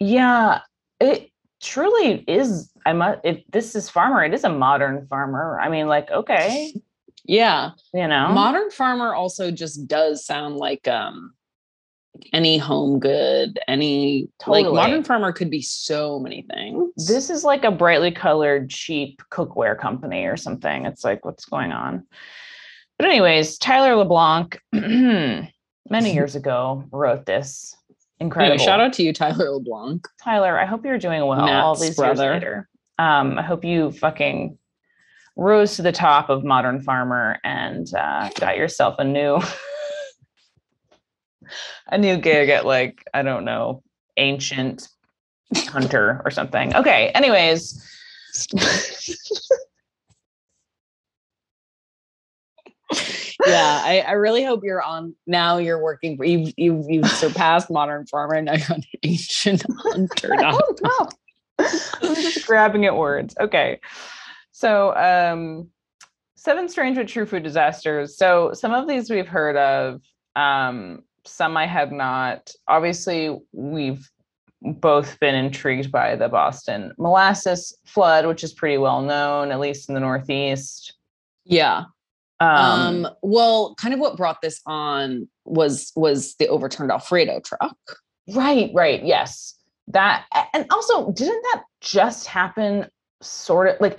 [0.00, 0.60] yeah,
[0.98, 2.70] it truly is.
[2.86, 5.60] I must, if this is farmer, it is a modern farmer.
[5.60, 6.72] I mean, like, okay,
[7.24, 7.70] Yeah.
[7.94, 11.34] you know, Modern farmer also just does sound like um
[12.32, 17.06] any home good, any like modern farmer could be so many things.
[17.06, 21.72] this is like a brightly colored cheap cookware company or something it's like what's going
[21.72, 22.04] on
[22.98, 25.52] but anyways tyler leblanc many
[26.14, 27.74] years ago wrote this.
[28.20, 28.52] Incredible.
[28.52, 30.06] Anyway, shout out to you, Tyler LeBlanc.
[30.22, 32.24] tyler i hope you're doing well all these brother.
[32.24, 32.68] years later.
[32.98, 34.56] Um, i hope you fucking
[35.34, 39.40] rose to the top of modern farmer and uh, got yourself a new
[41.88, 43.82] a new gig at like i don't know
[44.18, 44.88] ancient
[45.56, 46.74] hunter or something.
[46.76, 47.82] Okay anyways
[53.46, 55.58] yeah, I, I really hope you're on now.
[55.58, 60.34] You're working for you've you've, you've surpassed modern farmer and now you're on ancient hunter.
[60.40, 61.08] Oh, no.
[62.02, 63.34] I'm just grabbing at words.
[63.38, 63.80] Okay.
[64.50, 65.68] So, um,
[66.36, 68.16] seven strange but true food disasters.
[68.16, 70.00] So, some of these we've heard of,
[70.34, 72.50] um, some I had not.
[72.68, 74.08] Obviously, we've
[74.62, 79.88] both been intrigued by the Boston molasses flood, which is pretty well known, at least
[79.88, 80.94] in the Northeast.
[81.44, 81.84] Yeah.
[82.42, 87.76] Um, Um, well, kind of what brought this on was was the overturned Alfredo truck.
[88.34, 89.04] Right, right.
[89.04, 89.54] Yes.
[89.88, 92.86] That and also didn't that just happen
[93.20, 93.98] sort of like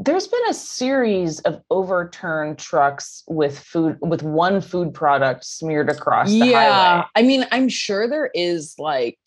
[0.00, 6.30] there's been a series of overturned trucks with food with one food product smeared across
[6.30, 7.04] the highway.
[7.14, 9.18] I mean, I'm sure there is like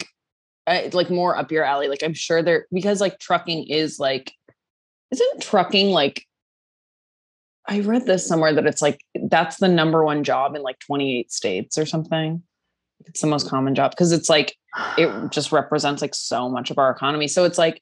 [0.68, 1.88] uh, like more up your alley.
[1.88, 4.34] Like I'm sure there because like trucking is like
[5.12, 6.26] isn't trucking like
[7.70, 11.32] I read this somewhere that it's like that's the number one job in like 28
[11.32, 12.42] states or something.
[13.06, 13.52] It's the most mm.
[13.52, 14.56] common job because it's like
[14.98, 17.28] it just represents like so much of our economy.
[17.28, 17.82] So it's like,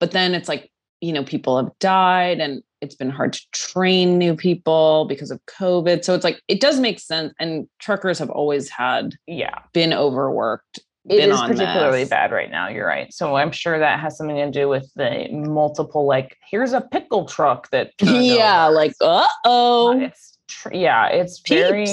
[0.00, 4.18] but then it's like, you know, people have died and it's been hard to train
[4.18, 6.04] new people because of COVID.
[6.04, 7.32] So it's like, it does make sense.
[7.40, 9.60] And truckers have always had Yeah.
[9.72, 12.68] been overworked It been is on particularly bad right now.
[12.68, 13.12] You're right.
[13.12, 17.24] So I'm sure that has something to do with the multiple, like, here's a pickle
[17.26, 17.92] truck that.
[18.00, 18.74] Yeah, over.
[18.76, 21.86] like uh oh, it's tr- yeah, it's very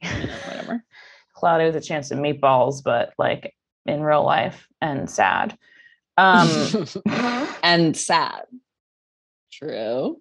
[0.46, 0.82] whatever.
[1.34, 5.58] cloudy with a chance of meatballs, but like in real life and sad.
[6.16, 6.86] Um,
[7.62, 8.44] and sad.
[9.52, 10.16] True.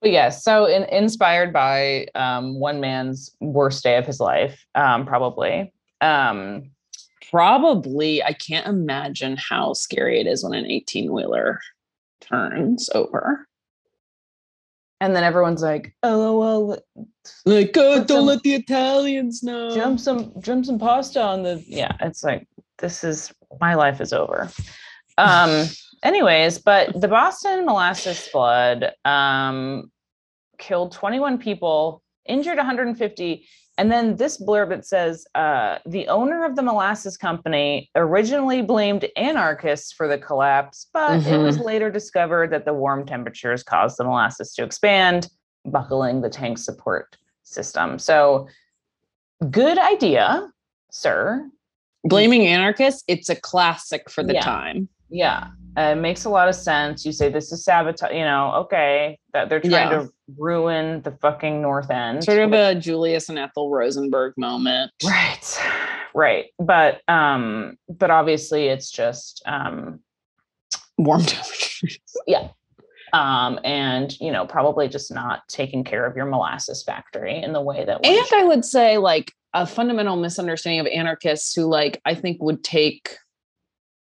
[0.00, 5.06] but yeah, so in, inspired by um, one man's worst day of his life, um,
[5.06, 5.72] probably.
[6.00, 6.70] Um,
[7.30, 11.60] Probably, I can't imagine how scary it is when an 18 wheeler
[12.20, 13.46] turns over.
[15.02, 16.78] and then everyone's like, "Oh well,
[17.46, 19.74] Like, oh, don't some- let the Italians know.
[19.74, 22.46] jump some jump some pasta on the yeah." It's like
[22.78, 24.50] this is my life is over.
[25.16, 25.66] Um,
[26.02, 29.90] anyways, but the Boston molasses flood um,
[30.58, 33.46] killed 21 people, injured 150.
[33.80, 39.06] And then this blurb that says uh, the owner of the molasses company originally blamed
[39.16, 44.04] anarchists for the collapse, but it was later discovered that the warm temperatures caused the
[44.04, 45.30] molasses to expand,
[45.64, 47.98] buckling the tank support system.
[47.98, 48.48] So,
[49.50, 50.52] good idea,
[50.90, 51.48] sir.
[52.04, 54.44] Blaming anarchists, it's a classic for the Yeah.
[54.44, 54.90] time.
[55.08, 57.04] Yeah, uh, it makes a lot of sense.
[57.06, 60.02] You say this is sabotage, you know, okay, that they're trying Yeah.
[60.02, 62.24] to ruin the fucking North End.
[62.24, 64.90] Sort of a Julius and Ethel Rosenberg moment.
[65.04, 65.60] right,
[66.14, 66.46] right.
[66.58, 70.00] But um, but obviously it's just um,
[70.98, 71.98] Warm temperatures.
[73.12, 77.60] um, and you know, probably just not taking care of your molasses factory in the
[77.60, 78.38] way that And should.
[78.40, 83.16] I would say like a fundamental misunderstanding of anarchists who like I think would take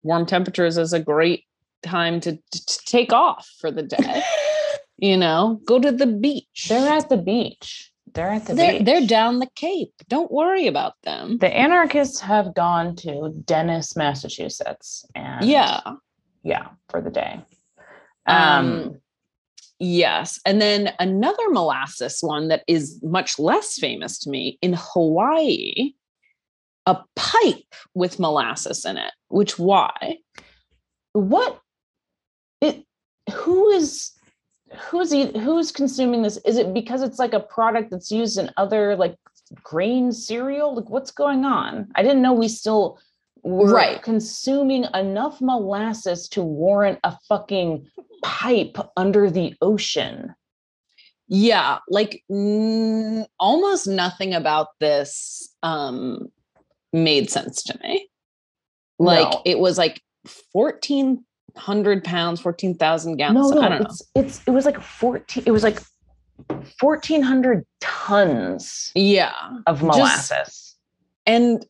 [0.03, 1.43] warm temperatures as a great
[1.85, 4.21] time to, to take off for the day.
[4.97, 6.65] you know, go to the beach.
[6.67, 7.91] they're at the beach.
[8.13, 8.85] They're at the they're, beach.
[8.85, 9.93] they're down the Cape.
[10.07, 11.37] Don't worry about them.
[11.37, 15.81] The anarchists have gone to Dennis, Massachusetts, and Yeah.
[16.43, 17.41] yeah, for the day.
[18.25, 19.01] Um,
[19.79, 20.39] yes.
[20.45, 25.93] And then another molasses one that is much less famous to me in Hawaii,
[26.85, 29.11] a pipe with molasses in it.
[29.27, 30.17] Which why?
[31.15, 31.59] what
[32.65, 32.85] it
[33.33, 34.11] who is
[34.89, 38.51] who's eat, who's consuming this is it because it's like a product that's used in
[38.57, 39.15] other like
[39.63, 42.99] grain cereal like what's going on i didn't know we still
[43.43, 44.01] were Right.
[44.01, 47.87] consuming enough molasses to warrant a fucking
[48.23, 50.33] pipe under the ocean
[51.27, 56.27] Yeah, like mm, almost nothing about this um
[56.93, 58.09] made sense to me.
[58.99, 59.41] Like No.
[59.45, 60.01] it was like
[61.55, 63.49] 1400 pounds, 14,000 gallons.
[63.51, 63.85] no no I don't know.
[63.87, 65.79] it's it's it was like 14 it was like
[66.79, 69.33] 1400 tons Yeah.
[69.67, 70.75] of Just- molasses
[71.25, 71.65] And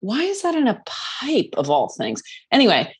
[0.00, 2.22] why is that in a pipe of all things?
[2.50, 2.92] Anyway,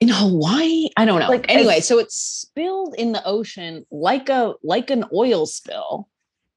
[0.00, 1.28] in Hawaii, I don't know.
[1.28, 6.08] Like, anyway, so it spilled in the ocean like a like an oil spill.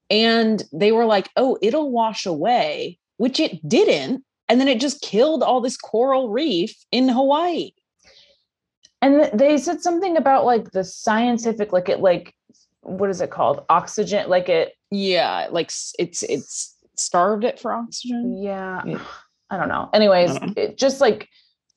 [0.10, 4.24] And they were like, "Oh, it'll wash away," which it didn't.
[4.50, 7.72] And then it just killed all this coral reef in Hawaii.
[9.16, 12.34] And they said something about like the scientific like it like
[12.82, 13.66] what is it called?
[13.70, 18.38] Oxygen like it Yeah, like it's it's starved it for oxygen.
[18.42, 18.82] yeah.
[18.86, 19.00] Yeah.
[19.50, 19.90] i don't know.
[19.94, 21.28] Anyways it just like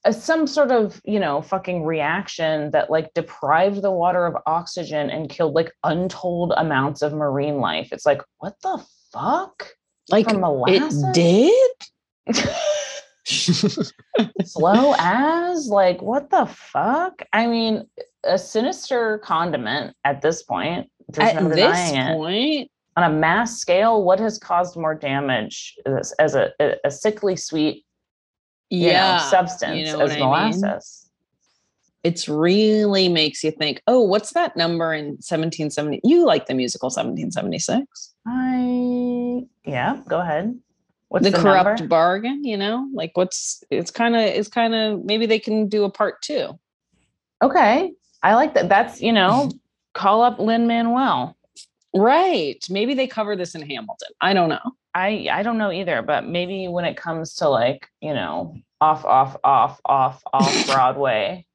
[0.04, 5.10] a, some sort of you know fucking reaction that like deprived the water of oxygen
[5.10, 7.88] and killed like untold amounts of marine life.
[7.92, 9.72] It's like what the fuck?
[10.10, 12.46] Like it did.
[14.44, 17.86] slow as like what the fuck i mean
[18.24, 23.14] a sinister condiment at this point there's At no this denying it point, on a
[23.14, 27.84] mass scale what has caused more damage as, as a, a, a sickly sweet
[28.70, 30.60] yeah, know, substance you know as what I mean?
[30.60, 31.10] molasses
[32.02, 36.00] it's really makes you think, oh, what's that number in 1770?
[36.02, 38.14] You like the musical 1776?
[38.26, 40.58] i yeah go ahead
[41.10, 41.86] what's the, the, corrupt number?
[41.86, 42.88] bargain, you know?
[42.94, 46.58] Like what's it's kind of it's kind of maybe they can do a part two.
[47.42, 47.92] okay
[48.22, 49.50] i like that that's you know
[49.94, 51.36] call up Lin-Manuel
[51.94, 52.64] Right.
[52.70, 54.10] Maybe they cover this in Hamilton.
[54.20, 54.60] I don't know.
[54.94, 59.04] I I don't know either, but maybe when it comes to like, you know, off,
[59.04, 61.46] off, off, off, off Broadway,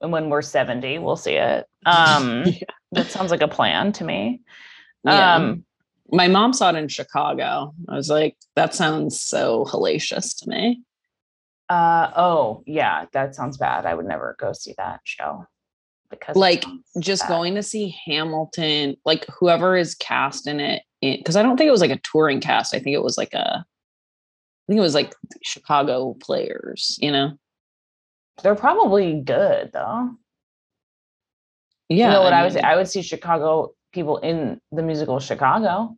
[0.00, 1.66] and when we're 70, we'll see it.
[1.86, 2.72] Um Yeah.
[2.92, 4.40] that sounds like a plan to me.
[5.04, 5.34] Yeah.
[5.36, 5.64] Um
[6.12, 7.72] My mom saw it in Chicago.
[7.88, 10.82] I was like, that sounds so hellacious to me.
[11.68, 13.86] uh oh yeah, that sounds bad.
[13.86, 15.46] I would never go see that show
[16.10, 16.64] because Like,
[16.98, 17.28] Just bad.
[17.28, 21.72] going to see Hamilton, like whoever is cast in it, because I don't think it
[21.72, 22.74] was like a touring cast.
[22.74, 27.32] I think it was like a, I think it was like Chicago players, you know?
[28.42, 30.10] They're probably good though.
[31.88, 32.06] Yeah.
[32.06, 32.58] you know what I, would say?
[32.58, 35.96] mean, I would see Chicago people in the musical Chicago.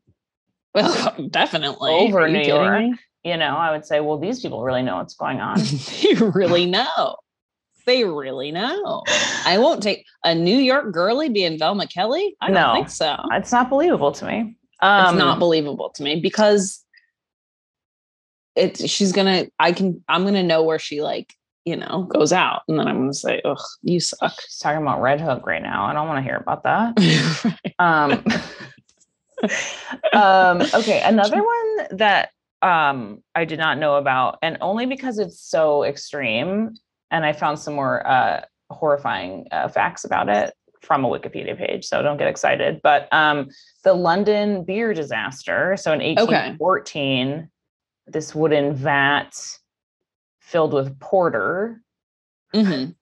[0.75, 1.91] Well, definitely.
[1.93, 2.79] Over New York.
[2.81, 2.95] me?
[3.25, 5.59] You know, I would say, well, these people really know what's going on.
[6.03, 7.17] they really know.
[7.87, 9.03] They really know.
[9.45, 12.37] I won't take a New York girly being Velma Kelly.
[12.41, 12.75] I don't No.
[12.75, 13.17] think so.
[13.33, 14.57] it's not believable to me.
[14.81, 16.85] Um, it's not believable to me because
[18.55, 21.33] it's she's gonna I can I'm gonna know where she like,
[21.65, 22.63] you know, goes out.
[22.69, 24.41] And then I'm gonna say, ugh, you suck.
[24.41, 25.85] She's talking about Red Hook right now.
[25.85, 27.59] I don't want to hear about that.
[27.79, 28.13] Um,
[30.13, 35.41] um, okay, another one that um, I did not know about, and only because it's
[35.41, 36.75] so extreme,
[37.11, 41.85] and I found some more uh, horrifying uh, facts about it from a Wikipedia page.
[41.87, 42.81] So don't get excited.
[42.83, 43.49] But um,
[43.85, 45.77] the London beer disaster.
[45.77, 47.49] So in 1814,
[48.07, 49.33] this wooden vat
[50.53, 51.83] filled with porter
[52.55, 52.95] Mhm.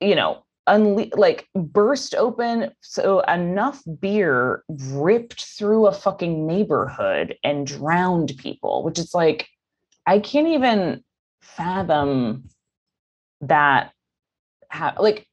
[0.00, 7.66] you know, unle- like burst open so enough beer ripped through a fucking neighborhood and
[7.66, 9.48] drowned people, which is like
[10.06, 11.02] I can't even
[11.40, 12.48] fathom
[13.40, 13.92] that
[14.70, 15.26] ha- like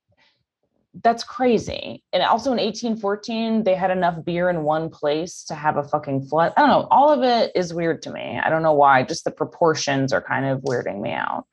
[1.04, 2.04] that's crazy.
[2.12, 6.25] And also in 1814, they had enough beer in one place to have a fucking
[6.25, 6.54] flood.
[6.58, 6.88] I don't know.
[6.89, 8.39] All of it is weird to me.
[8.43, 9.04] I don't know why.
[9.04, 11.45] Just the proportions are kind of weirding me out.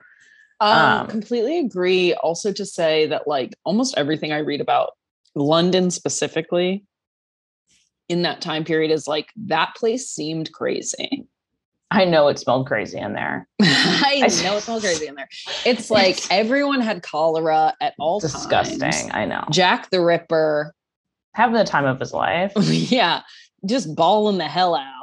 [0.60, 2.14] Um, Um, completely agree.
[2.14, 4.92] Also, to say that like almost everything I read about
[5.34, 6.84] London specifically
[8.08, 11.26] in that time period is like that place seemed crazy.
[11.90, 13.46] I know it smelled crazy in there.
[13.62, 15.28] I know it smells crazy in there.
[15.64, 18.32] It's like everyone had cholera at all times.
[18.32, 18.78] Disgusting.
[18.78, 19.08] times.
[19.12, 19.44] I know.
[19.50, 20.74] Jack the Ripper,
[21.34, 22.52] Having the time of his life.
[22.56, 23.20] yeah,
[23.66, 24.95] just balling the hell out.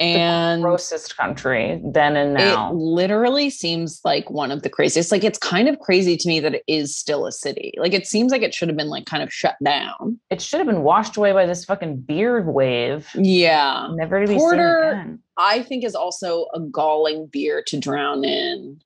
[0.00, 2.70] And the Grossest country then and now.
[2.70, 5.12] it literally seems like one of the craziest.
[5.12, 7.74] Like it's kind of crazy to me that it is still a city.
[7.76, 10.18] Like it seems like it should have been like kind of shut down.
[10.30, 13.08] It should have been washed away by this fucking beard wave.
[13.14, 13.88] Yeah.
[13.92, 15.18] Never to be Porter- seen again.
[15.36, 18.80] I think is also a galling beer to drown in.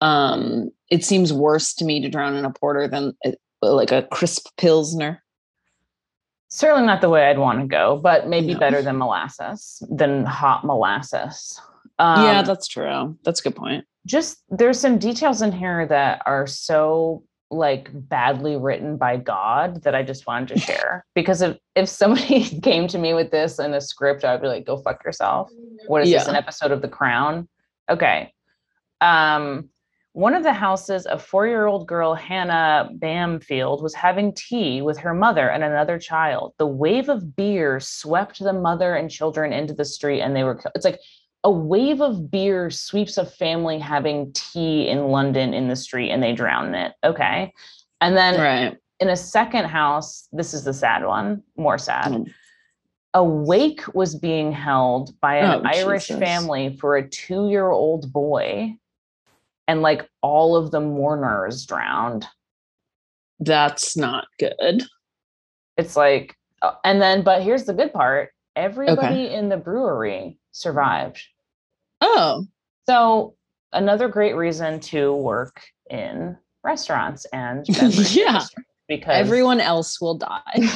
[0.00, 4.02] Um, it seems worse to me to drown in a porter than uh, like a
[4.10, 5.22] crisp pilsner.
[6.48, 8.58] Certainly not the way I'd want to go, but maybe No.
[8.60, 11.60] better than molasses, than hot molasses.
[12.00, 13.16] yeah, Um, that's true.
[13.24, 13.84] That's a good point.
[14.06, 19.94] just there's some details in here that are so like badly written by God that
[19.94, 21.04] I just wanted to share.
[21.14, 24.64] Because if if somebody came to me with this in a script, I'd be like,
[24.66, 25.50] "Go fuck yourself."
[25.86, 26.26] What is this?
[26.28, 27.48] An episode of The Crown?
[27.90, 28.32] Okay.
[29.00, 29.70] Um,
[30.18, 35.48] one of the houses, a four-year-old girl, Hannah Bamfield, was having tea with her mother
[35.48, 36.54] and another child.
[36.58, 40.60] The wave of beer swept the mother and children into the street, and they were.
[40.74, 40.98] It's like
[41.44, 46.20] a wave of beer sweeps a family having tea in London in the street, and
[46.20, 46.94] they drown in it.
[47.04, 47.52] Okay,
[48.00, 48.76] and then Right.
[48.98, 52.10] in a second house, this is the sad one, more sad.
[52.10, 52.34] Mm.
[53.14, 56.18] A wake was being held by an Oh, Irish Jesus.
[56.18, 58.76] family for a two year old boy,
[59.68, 62.26] and like all of the mourners drowned.
[63.38, 64.82] That's not good.
[65.76, 71.22] It's like, uh, and then, but here's the good part everybody in the brewery survived.
[72.00, 72.46] Oh,
[72.88, 73.36] So,
[73.72, 78.42] another great reason to work in restaurants and Yeah.
[78.88, 80.68] because everyone else will die.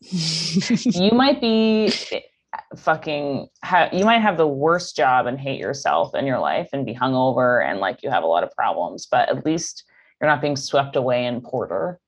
[0.00, 1.92] you might be
[2.76, 6.86] fucking ha- you might have the worst job and hate yourself in your life and
[6.86, 9.84] be hungover and like you have a lot of problems but at least
[10.20, 11.98] you're not being swept away in porter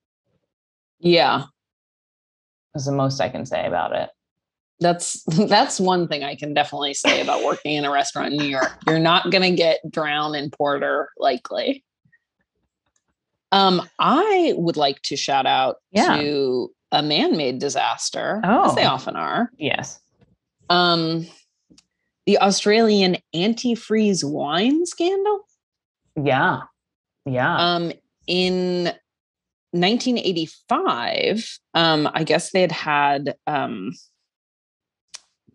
[1.00, 1.44] yeah.
[2.74, 4.10] is the most i can say about it
[4.80, 8.48] That's that's one thing I can definitely say about working in a restaurant in New
[8.48, 8.78] York.
[8.86, 11.84] You're not gonna get drowned in porter likely.
[13.50, 16.16] Um, I would like to shout out Yeah.
[16.18, 18.68] to a man-made disaster, oh.
[18.68, 19.50] as they often are.
[19.58, 19.98] yes
[20.70, 21.26] Um,
[22.26, 25.40] the Australian antifreeze wine scandal.
[26.16, 26.60] yeah
[27.24, 27.92] yeah Um,
[28.26, 28.84] in
[29.72, 33.92] 1985, um, I guess they had had um,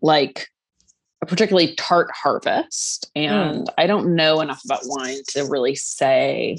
[0.02, 0.48] like
[1.22, 6.58] a particularly tart harvest, and I don't know enough about wine to really say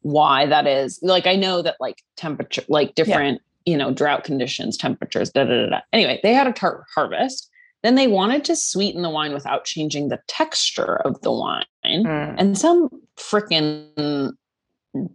[0.00, 0.98] why that is.
[1.02, 5.64] Like, I know that like temperature, like different, you know, drought conditions, temperatures, da da
[5.64, 5.70] da.
[5.70, 5.80] da.
[5.92, 7.50] Anyway, they had a tart harvest.
[7.86, 11.64] Then they wanted to sweeten the wine without changing the texture of the wine.
[11.84, 12.34] Mm.
[12.36, 14.32] And some freaking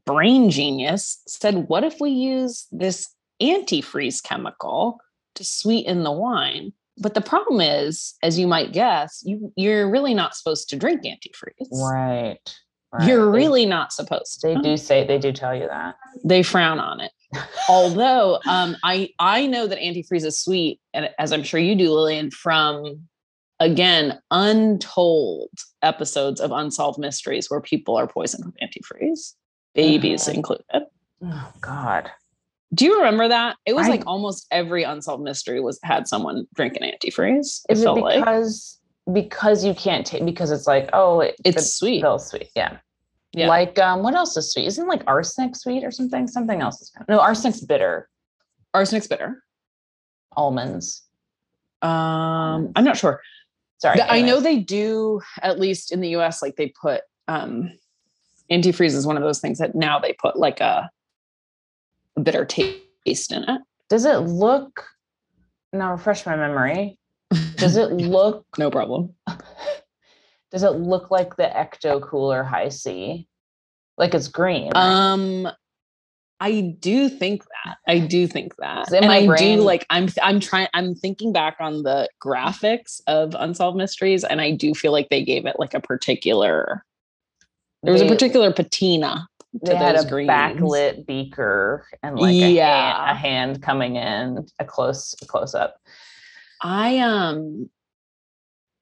[0.06, 5.02] brain genius said, What if we use this antifreeze chemical
[5.36, 6.72] to sweeten the wine?
[6.98, 11.02] but the problem is, as you might guess, you you're really not supposed to drink
[11.04, 11.68] antifreeze.
[11.74, 12.38] Right.
[12.94, 13.08] right.
[13.08, 14.48] You're They- really not supposed to.
[14.48, 15.96] They do say they do tell you that.
[16.24, 17.12] They frown on it.
[17.70, 21.92] Although um, I I know that antifreeze is sweet, and as I'm sure you do,
[21.92, 23.08] Lillian, from
[23.60, 25.50] again untold
[25.82, 29.34] episodes of unsolved mysteries where people are poisoned with antifreeze,
[29.76, 30.34] babies Mhm.
[30.36, 30.66] included.
[31.24, 32.10] Oh God.
[32.74, 33.58] Do you remember that?
[33.66, 37.62] It was I- like almost every unsolved mystery was had someone drink an antifreeze.
[37.70, 38.80] It Is it felt like because
[39.14, 42.02] because you can't take because it's like oh it, it's the sweet.
[42.02, 42.78] pill sweet yeah.
[43.34, 43.48] Yeah.
[43.48, 44.66] Like um what else is sweet?
[44.68, 46.28] Isn't like arsenic sweet or something?
[46.28, 48.10] Something else is no arsenic's bitter.
[48.76, 49.44] Arsenic's bitter.
[50.36, 51.04] Almonds.
[51.82, 53.22] Um, I'm not sure.
[53.80, 53.98] Sorry.
[53.98, 57.72] The- I know they do, at least in the US, like they put um
[58.52, 60.90] antifreeze is one of those things that now they put like a,
[62.18, 63.62] a bitter taste in it.
[63.90, 64.86] Does it look
[65.74, 66.98] now refresh my memory?
[67.56, 69.14] Does it look No problem.
[70.52, 73.28] Does it look like the ecto cooler Hi-C?
[73.98, 74.72] Like it's green.
[74.76, 75.48] Um
[76.40, 77.78] I do think that.
[77.88, 81.58] I do think that And I brain- do like I'm I'm trying I'm thinking back
[81.60, 85.74] on the graphics of Unsolved Mysteries and I do feel like they gave it like
[85.76, 86.84] a particular
[87.84, 90.30] there was a particular patina to they had a greens.
[90.30, 95.78] backlit beaker and like a, hand, a hand coming in a close a close up.
[96.62, 97.70] I um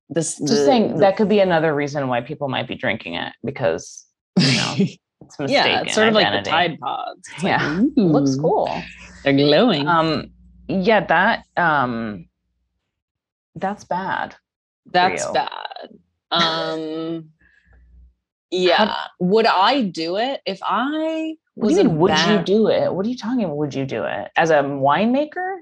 [0.10, 3.14] this Just the- saying the- that could be another reason why people might be drinking
[3.16, 4.06] it because
[4.40, 5.50] you know it's mistaken.
[5.50, 6.50] yeah, it's sort of like the.
[6.50, 7.22] Tide Pods.
[7.36, 7.80] It's Yeah.
[7.80, 8.70] like, Looks cool.
[9.24, 9.88] They're glowing.
[9.88, 10.32] Um,
[10.68, 12.28] yeah, that um,
[13.56, 14.36] that's bad.
[14.92, 15.90] That's bad.
[16.32, 17.30] Um,
[18.52, 18.96] yeah.
[19.20, 22.94] would I do it if I What do you mean, would you do it?
[22.94, 23.58] What are you talking about?
[23.58, 25.58] Would you do it as a winemaker?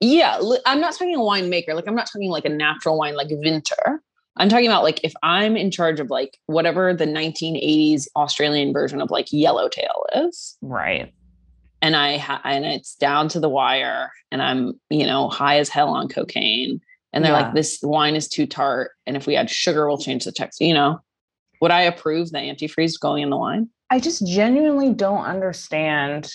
[0.00, 1.74] Yeah, I'm not talking a winemaker.
[1.74, 3.98] Like I'm not talking like a natural wine like Vinter.
[4.36, 9.00] I'm talking about like if I'm in charge of like whatever the 1980s Australian version
[9.00, 10.58] of like Yellowtail is.
[10.60, 11.12] Right.
[11.82, 15.68] and I ha- and it's down to the wire, and I'm you know high as
[15.70, 16.80] hell on cocaine,
[17.12, 17.42] and they're Yeah.
[17.46, 20.60] like, this wine is too tart, and if we add sugar, we'll change the text.
[20.60, 21.00] You know,
[21.62, 23.68] would I approve the antifreeze going in the wine?
[23.90, 26.30] I just genuinely don't understand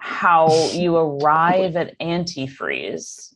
[0.00, 3.34] how you arrive at antifreeze.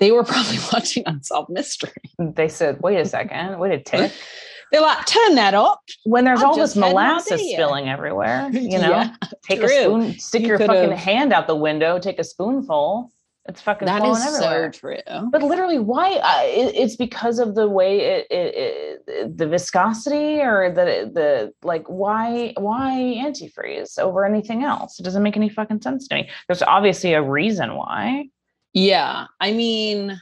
[0.00, 1.92] They were probably watching Unsolved Mystery.
[2.18, 4.12] They said, "Wait a second, wait a tick."
[4.70, 5.80] They're like, turn that up.
[6.04, 10.42] When there's I all this molasses spilling everywhere, you know, Yeah, take a spoon, stick
[10.42, 13.10] You your fucking hand out the window, take a spoonful.
[13.48, 14.70] It's fucking That is everywhere.
[14.72, 15.28] so true.
[15.32, 16.16] But literally, why?
[16.16, 21.54] Uh, it, it's because of the way it, it, it, the viscosity, or the the
[21.66, 21.86] like.
[21.86, 25.00] Why why antifreeze over anything else?
[25.00, 26.28] It doesn't make any fucking sense to me.
[26.46, 28.26] There's obviously a reason why.
[28.74, 30.20] Yeah, I mean,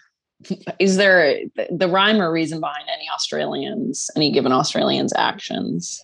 [0.79, 6.01] is there the- the rhyme or reason behind any Australians, any given Australians' actions?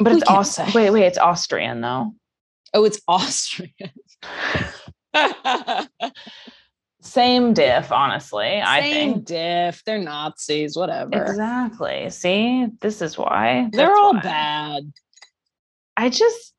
[0.00, 1.04] But We it's also wait wait.
[1.04, 2.14] It's Austrian though.
[2.74, 3.92] Oh, it's Austrian.
[7.00, 8.60] Same diff, honestly.
[8.64, 9.82] I think diff.
[9.84, 11.22] They're Nazis, whatever.
[11.22, 12.10] exactly.
[12.10, 14.20] See, this is why They're That's all why.
[14.20, 14.92] bad.
[15.96, 16.54] I just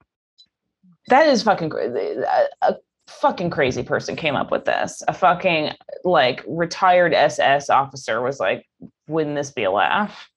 [1.09, 2.21] that is fucking crazy.
[2.21, 2.75] A, a
[3.07, 5.03] fucking crazy person came up with this.
[5.07, 5.71] A fucking
[6.03, 8.65] like retired SS officer was like,
[9.07, 10.29] "Wouldn't this be a laugh?"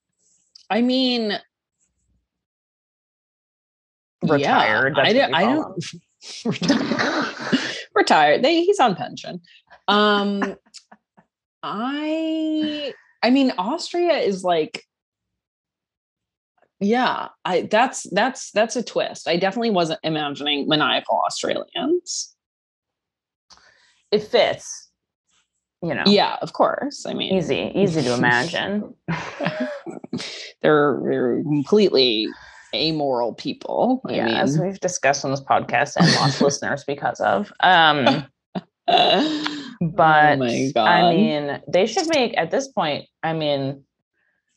[0.69, 1.39] I mean,
[4.23, 4.97] Retired.
[4.97, 5.33] Yeah, I, don't.
[5.33, 5.83] I don't.
[8.01, 8.43] retired.
[8.43, 9.41] They, he's on pension.
[9.87, 10.55] Um,
[11.63, 12.93] I.
[13.23, 14.83] I mean, Austria is like.
[16.79, 19.27] Yeah, I that's that's that's a twist.
[19.27, 22.35] I definitely wasn't imagining maniacal Australians.
[24.11, 24.89] it fits.
[25.83, 26.03] You know.
[26.05, 27.05] Yeah, of course.
[27.05, 28.93] I mean, Easy, easy to imagine.
[30.61, 32.27] they're, they're completely
[32.73, 34.01] amoral people.
[34.05, 37.51] I yeah, as we've discussed on this podcast and lost listeners because of.
[37.61, 38.25] Um,
[38.85, 40.87] but oh my god!
[40.87, 43.05] I mean, they should make at this point.
[43.23, 43.83] I mean,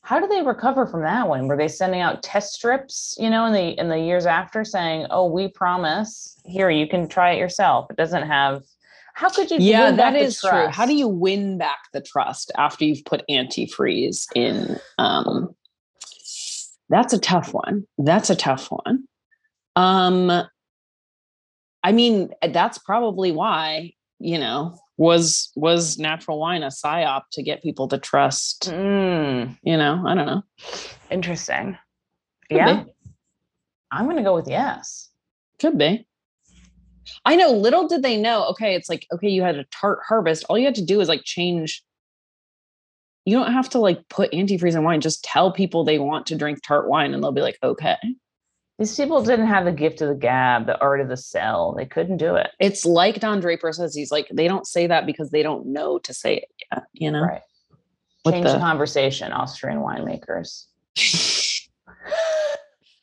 [0.02, 1.48] how do they recover from that one?
[1.48, 5.06] Were they sending out test strips, you know, in the in the years after, saying,
[5.10, 8.62] "Oh, we promise, here you can try it yourself." It doesn't have.
[9.14, 9.58] How could you?
[9.60, 10.66] yeah, that is true.
[10.68, 14.78] How do you win back the trust after you've put antifreeze in?
[14.98, 15.54] Um,
[16.95, 17.84] that's a tough one.
[17.99, 19.09] That's a tough one.
[19.74, 20.30] Um,
[21.82, 27.64] I mean, that's probably why you know was was natural wine a psyop to get
[27.64, 28.70] people to trust.
[28.70, 30.45] Mm, You know, I don't know.
[31.11, 31.76] interesting.
[32.49, 32.92] Could yeah, be.
[33.90, 35.11] I'm gonna go with yes.
[35.59, 36.07] Could be.
[37.24, 37.51] I know.
[37.51, 38.47] Little did they know.
[38.51, 40.45] Okay, it's like okay, you had a tart harvest.
[40.49, 41.82] All you had to do is like change.
[43.24, 45.00] You don't have to like put antifreeze in wine.
[45.00, 47.96] Just tell people they want to drink tart wine, and they'll be like, okay.
[48.78, 51.74] These people didn't have the gift of the gab, the art of the sell.
[51.76, 52.50] They couldn't do it.
[52.58, 53.94] It's like Don Draper says.
[53.94, 56.82] He's like, they don't say that because they don't know to say it yet.
[56.92, 57.40] You know, Right.
[58.24, 60.64] With Change the the- conversation, Austrian winemakers.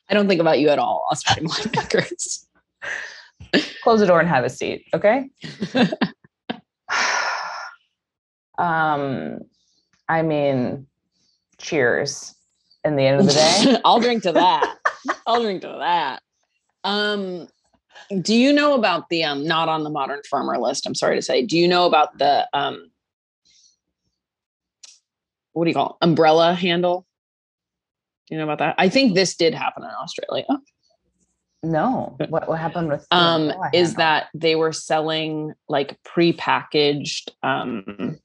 [0.10, 2.46] I don't think about you at all, Australian winemakers.
[3.82, 4.84] Close the door and have a seat.
[4.94, 5.30] Okay.
[8.58, 9.40] um,
[10.12, 10.88] I mean,
[11.58, 12.36] cheers.
[12.84, 13.78] In the end of the day.
[13.86, 14.76] I'll drink to that.
[15.28, 16.22] I'll drink to that.
[16.84, 17.48] Um,
[18.22, 20.86] do you know about the um not on the modern farmer list?
[20.88, 21.46] I'm sorry to say.
[21.46, 22.90] Do you know about the um
[25.54, 26.06] what do you call it?
[26.06, 27.06] umbrella handle?
[28.28, 28.76] Do you know about that?
[28.78, 30.46] I think this did happen in Australia.
[31.64, 32.18] No.
[32.30, 33.94] What what happened with Um, is handle?
[33.98, 38.18] that they were selling like prepackaged um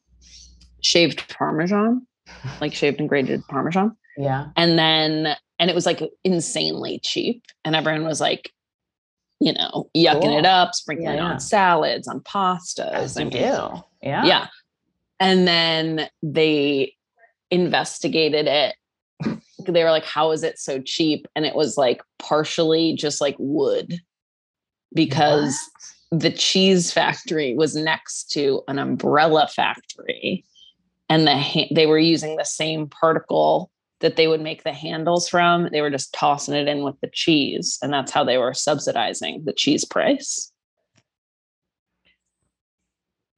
[0.86, 2.06] shaved parmesan,
[2.60, 3.96] like shaved and grated parmesan.
[4.16, 4.46] yeah.
[4.56, 8.52] and then and it was like insanely cheap and everyone was like
[9.40, 10.38] you know yucking Cool.
[10.38, 13.38] it up sprinkling Yeah, it on salads on pastas As I mean, do.
[14.02, 14.24] Yeah.
[14.24, 14.46] yeah
[15.20, 16.94] and then they
[17.50, 18.74] investigated it
[19.68, 23.36] they were like how is it so cheap and it was like partially just like
[23.38, 23.98] wood
[24.94, 25.58] because
[26.10, 30.44] the cheese factory was next to an umbrella factory
[31.08, 35.28] and the ha- they were using the same particle that they would make the handles
[35.28, 38.54] from they were just tossing it in with the cheese and that's how they were
[38.54, 40.52] subsidizing the cheese price.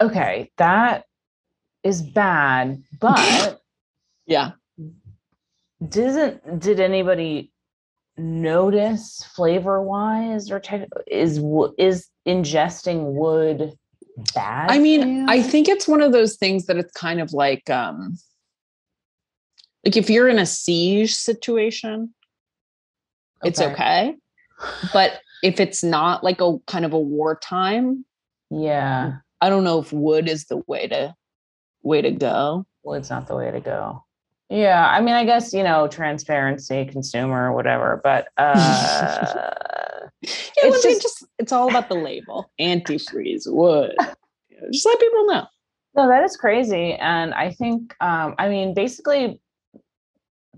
[0.00, 1.04] Okay, that
[1.82, 3.60] is bad, but
[4.26, 4.52] yeah.
[5.86, 7.52] Didn't did anybody
[8.16, 11.40] notice flavor wise or tech is
[11.78, 13.77] is ingesting wood
[14.34, 14.70] bad?
[14.70, 18.16] i mean i think it's one of those things that it's kind of like um
[19.84, 22.12] like if you're in a siege situation
[23.44, 24.14] it's okay
[24.92, 28.04] but if it's not like a kind of a wartime
[28.50, 29.18] Yeah.
[29.40, 31.14] I don't know if wood is the way to
[31.82, 32.66] way to go.
[32.82, 34.04] Well, it's not the way to go.
[34.48, 38.00] Yeah, I mean, I guess you know, transparency, consumer, whatever.
[38.02, 39.42] But uh,
[40.22, 42.50] It's it's just, just- it's all about the label.
[42.60, 43.94] Antifreeze, wood.
[44.72, 45.46] Just let people know.
[45.94, 46.94] no, that is crazy.
[46.94, 49.40] And I think, um, I mean, basically,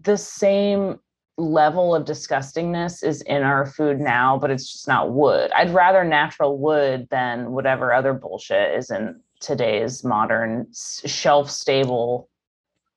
[0.03, 0.99] the same
[1.37, 5.51] level of disgustingness is in our food now, but it's just not wood.
[5.53, 12.29] I'd rather natural wood than whatever other bullshit is in today's modern shelf stable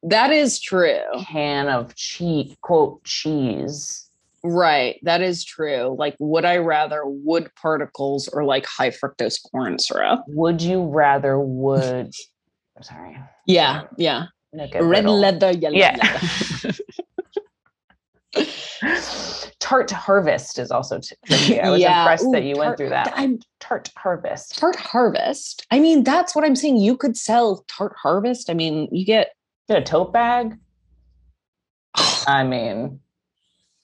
[0.04, 1.00] That is true.
[1.26, 4.03] can of cheap quote cheese.
[4.44, 5.00] Right.
[5.04, 5.96] That is true.
[5.98, 10.24] Like, would I rather wood particles or like high fructose corn syrup?
[10.28, 12.12] Would you rather wood?
[12.76, 13.18] I'm sorry.
[13.48, 13.84] Yeah.
[13.98, 14.26] Yeah.
[14.54, 15.18] Red Riddle.
[15.18, 15.96] leather, yellow Yeah.
[15.96, 16.76] leather.
[19.60, 21.60] Tart harvest is also tricky.
[21.62, 22.02] I was Yeah.
[22.02, 23.14] impressed that you tart- went through that.
[23.16, 24.58] I'm Tart harvest.
[24.58, 25.66] Tart Harvest.
[25.72, 26.78] I mean, that's what I'm saying.
[26.78, 28.50] You could sell Tart Harvest.
[28.50, 29.30] I mean, you get
[29.70, 30.58] Get a tote bag.
[32.28, 33.00] I mean,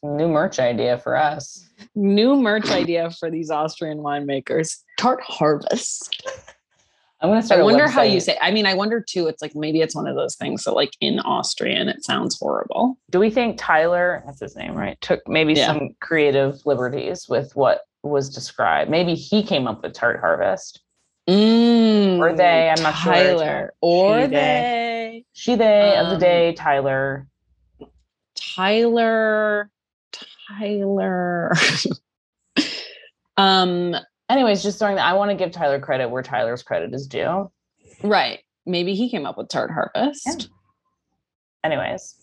[0.03, 1.65] new merch idea for us.
[1.95, 4.77] new merch idea for these Austrian winemakers.
[4.97, 6.23] Tart Harvest.
[7.21, 7.59] I'm gonna start.
[7.59, 8.37] a wonder how you say.
[8.41, 9.27] I mean, I wonder too.
[9.27, 12.97] It's like maybe it's one of those things that, like in Austrian, it sounds horrible.
[13.09, 14.23] Do we think Tyler?
[14.25, 14.97] That's his name, right?
[15.01, 15.67] Took maybe Yeah.
[15.67, 18.89] some creative liberties with what was described.
[18.89, 20.79] Maybe he came up with tart harvest.
[21.29, 23.13] Mm, Or they, I'm not sure.
[23.13, 24.31] Tyler or She, they.
[24.31, 25.25] they.
[25.33, 26.53] She, they of the Um, day.
[26.53, 27.27] Tyler.
[28.35, 29.69] Tyler.
[30.57, 31.53] Tyler.
[33.37, 33.95] um.
[34.29, 35.05] Anyways, just throwing that.
[35.05, 37.51] I want to give Tyler credit where Tyler's credit is due.
[38.03, 38.39] Right.
[38.65, 40.27] Maybe he came up with Tart Harvest.
[40.27, 40.45] Yeah.
[41.63, 42.15] Anyways,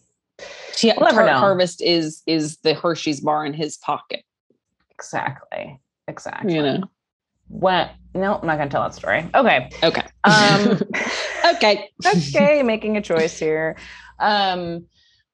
[0.83, 1.29] Yeah, We'll Tart.
[1.31, 4.23] Harvest is is the Hershey's bar in his pocket.
[4.91, 6.55] exactly, exactly.
[6.55, 6.83] You know.
[7.49, 9.29] What no, I'm not gonna tell that story.
[9.35, 9.69] Okay.
[9.83, 10.03] Okay.
[10.25, 10.81] Um,
[11.57, 11.91] okay.
[12.07, 13.77] okay, making a choice here.
[14.19, 14.87] Um,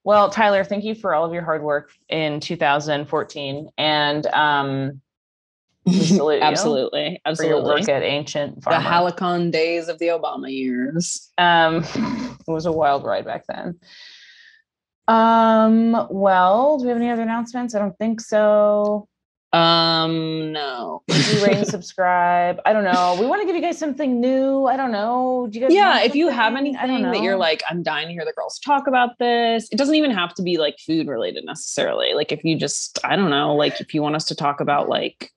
[0.03, 5.01] well, Tyler, thank you for all of your hard work in 2014, and um,
[5.85, 7.19] you Absolutely.
[7.35, 7.63] for your Absolutely.
[7.63, 11.31] work at Ancient The Halicon days of the Obama years.
[11.37, 13.79] um, it was a wild ride back then.
[15.07, 17.75] Um, well, do we have any other announcements?
[17.75, 19.07] I don't think so.
[19.53, 21.03] Um, no.
[21.07, 22.59] Do rate subscribe.
[22.65, 23.15] I don't know.
[23.19, 24.65] We want to give you guys something new.
[24.65, 25.47] I don't know.
[25.49, 25.73] Do you guys?
[25.73, 26.75] Yeah, if you have something?
[26.75, 29.69] I don't anything that you're like, I'm dying to hear the girls talk about this.
[29.71, 32.15] It doesn't even have to be like food related necessarily.
[32.15, 34.89] Like if you just, I don't know, like if you want us to talk about
[34.89, 35.31] like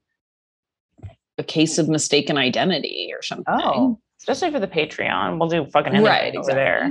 [1.36, 3.44] a case of mistaken identity or something.
[3.48, 5.38] Oh, especially for the Patreon.
[5.38, 6.90] We'll do fucking anything Right, over there.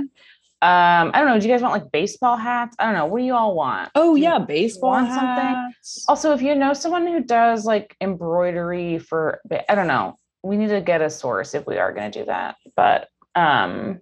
[0.66, 1.38] Um, I don't know.
[1.38, 2.74] Do you guys want like baseball hats?
[2.80, 3.06] I don't know.
[3.06, 3.92] What do you all want?
[3.94, 5.28] Oh Do yeah, baseball want something?
[5.28, 6.04] hats.
[6.08, 10.70] Also, if you know someone who does like embroidery for, I don't know, we need
[10.70, 12.56] to get a source if we are going to do that.
[12.74, 13.06] But
[13.36, 14.00] um,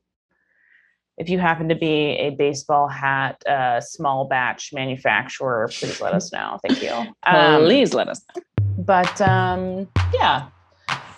[1.19, 6.33] if you happen to be a baseball hat uh, small batch manufacturer, please let us
[6.33, 6.59] know.
[6.67, 7.13] Thank you.
[7.27, 8.43] Um, Please let us know.
[8.79, 10.49] But um, yeah,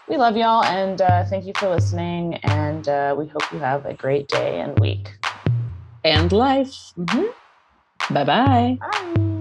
[0.09, 2.35] we love y'all and uh, thank you for listening.
[2.43, 5.13] And uh, we hope you have a great day and week.
[6.07, 6.95] And life.
[6.97, 7.27] Mhm.
[8.11, 8.79] Bye bye.
[8.81, 9.36] Bye.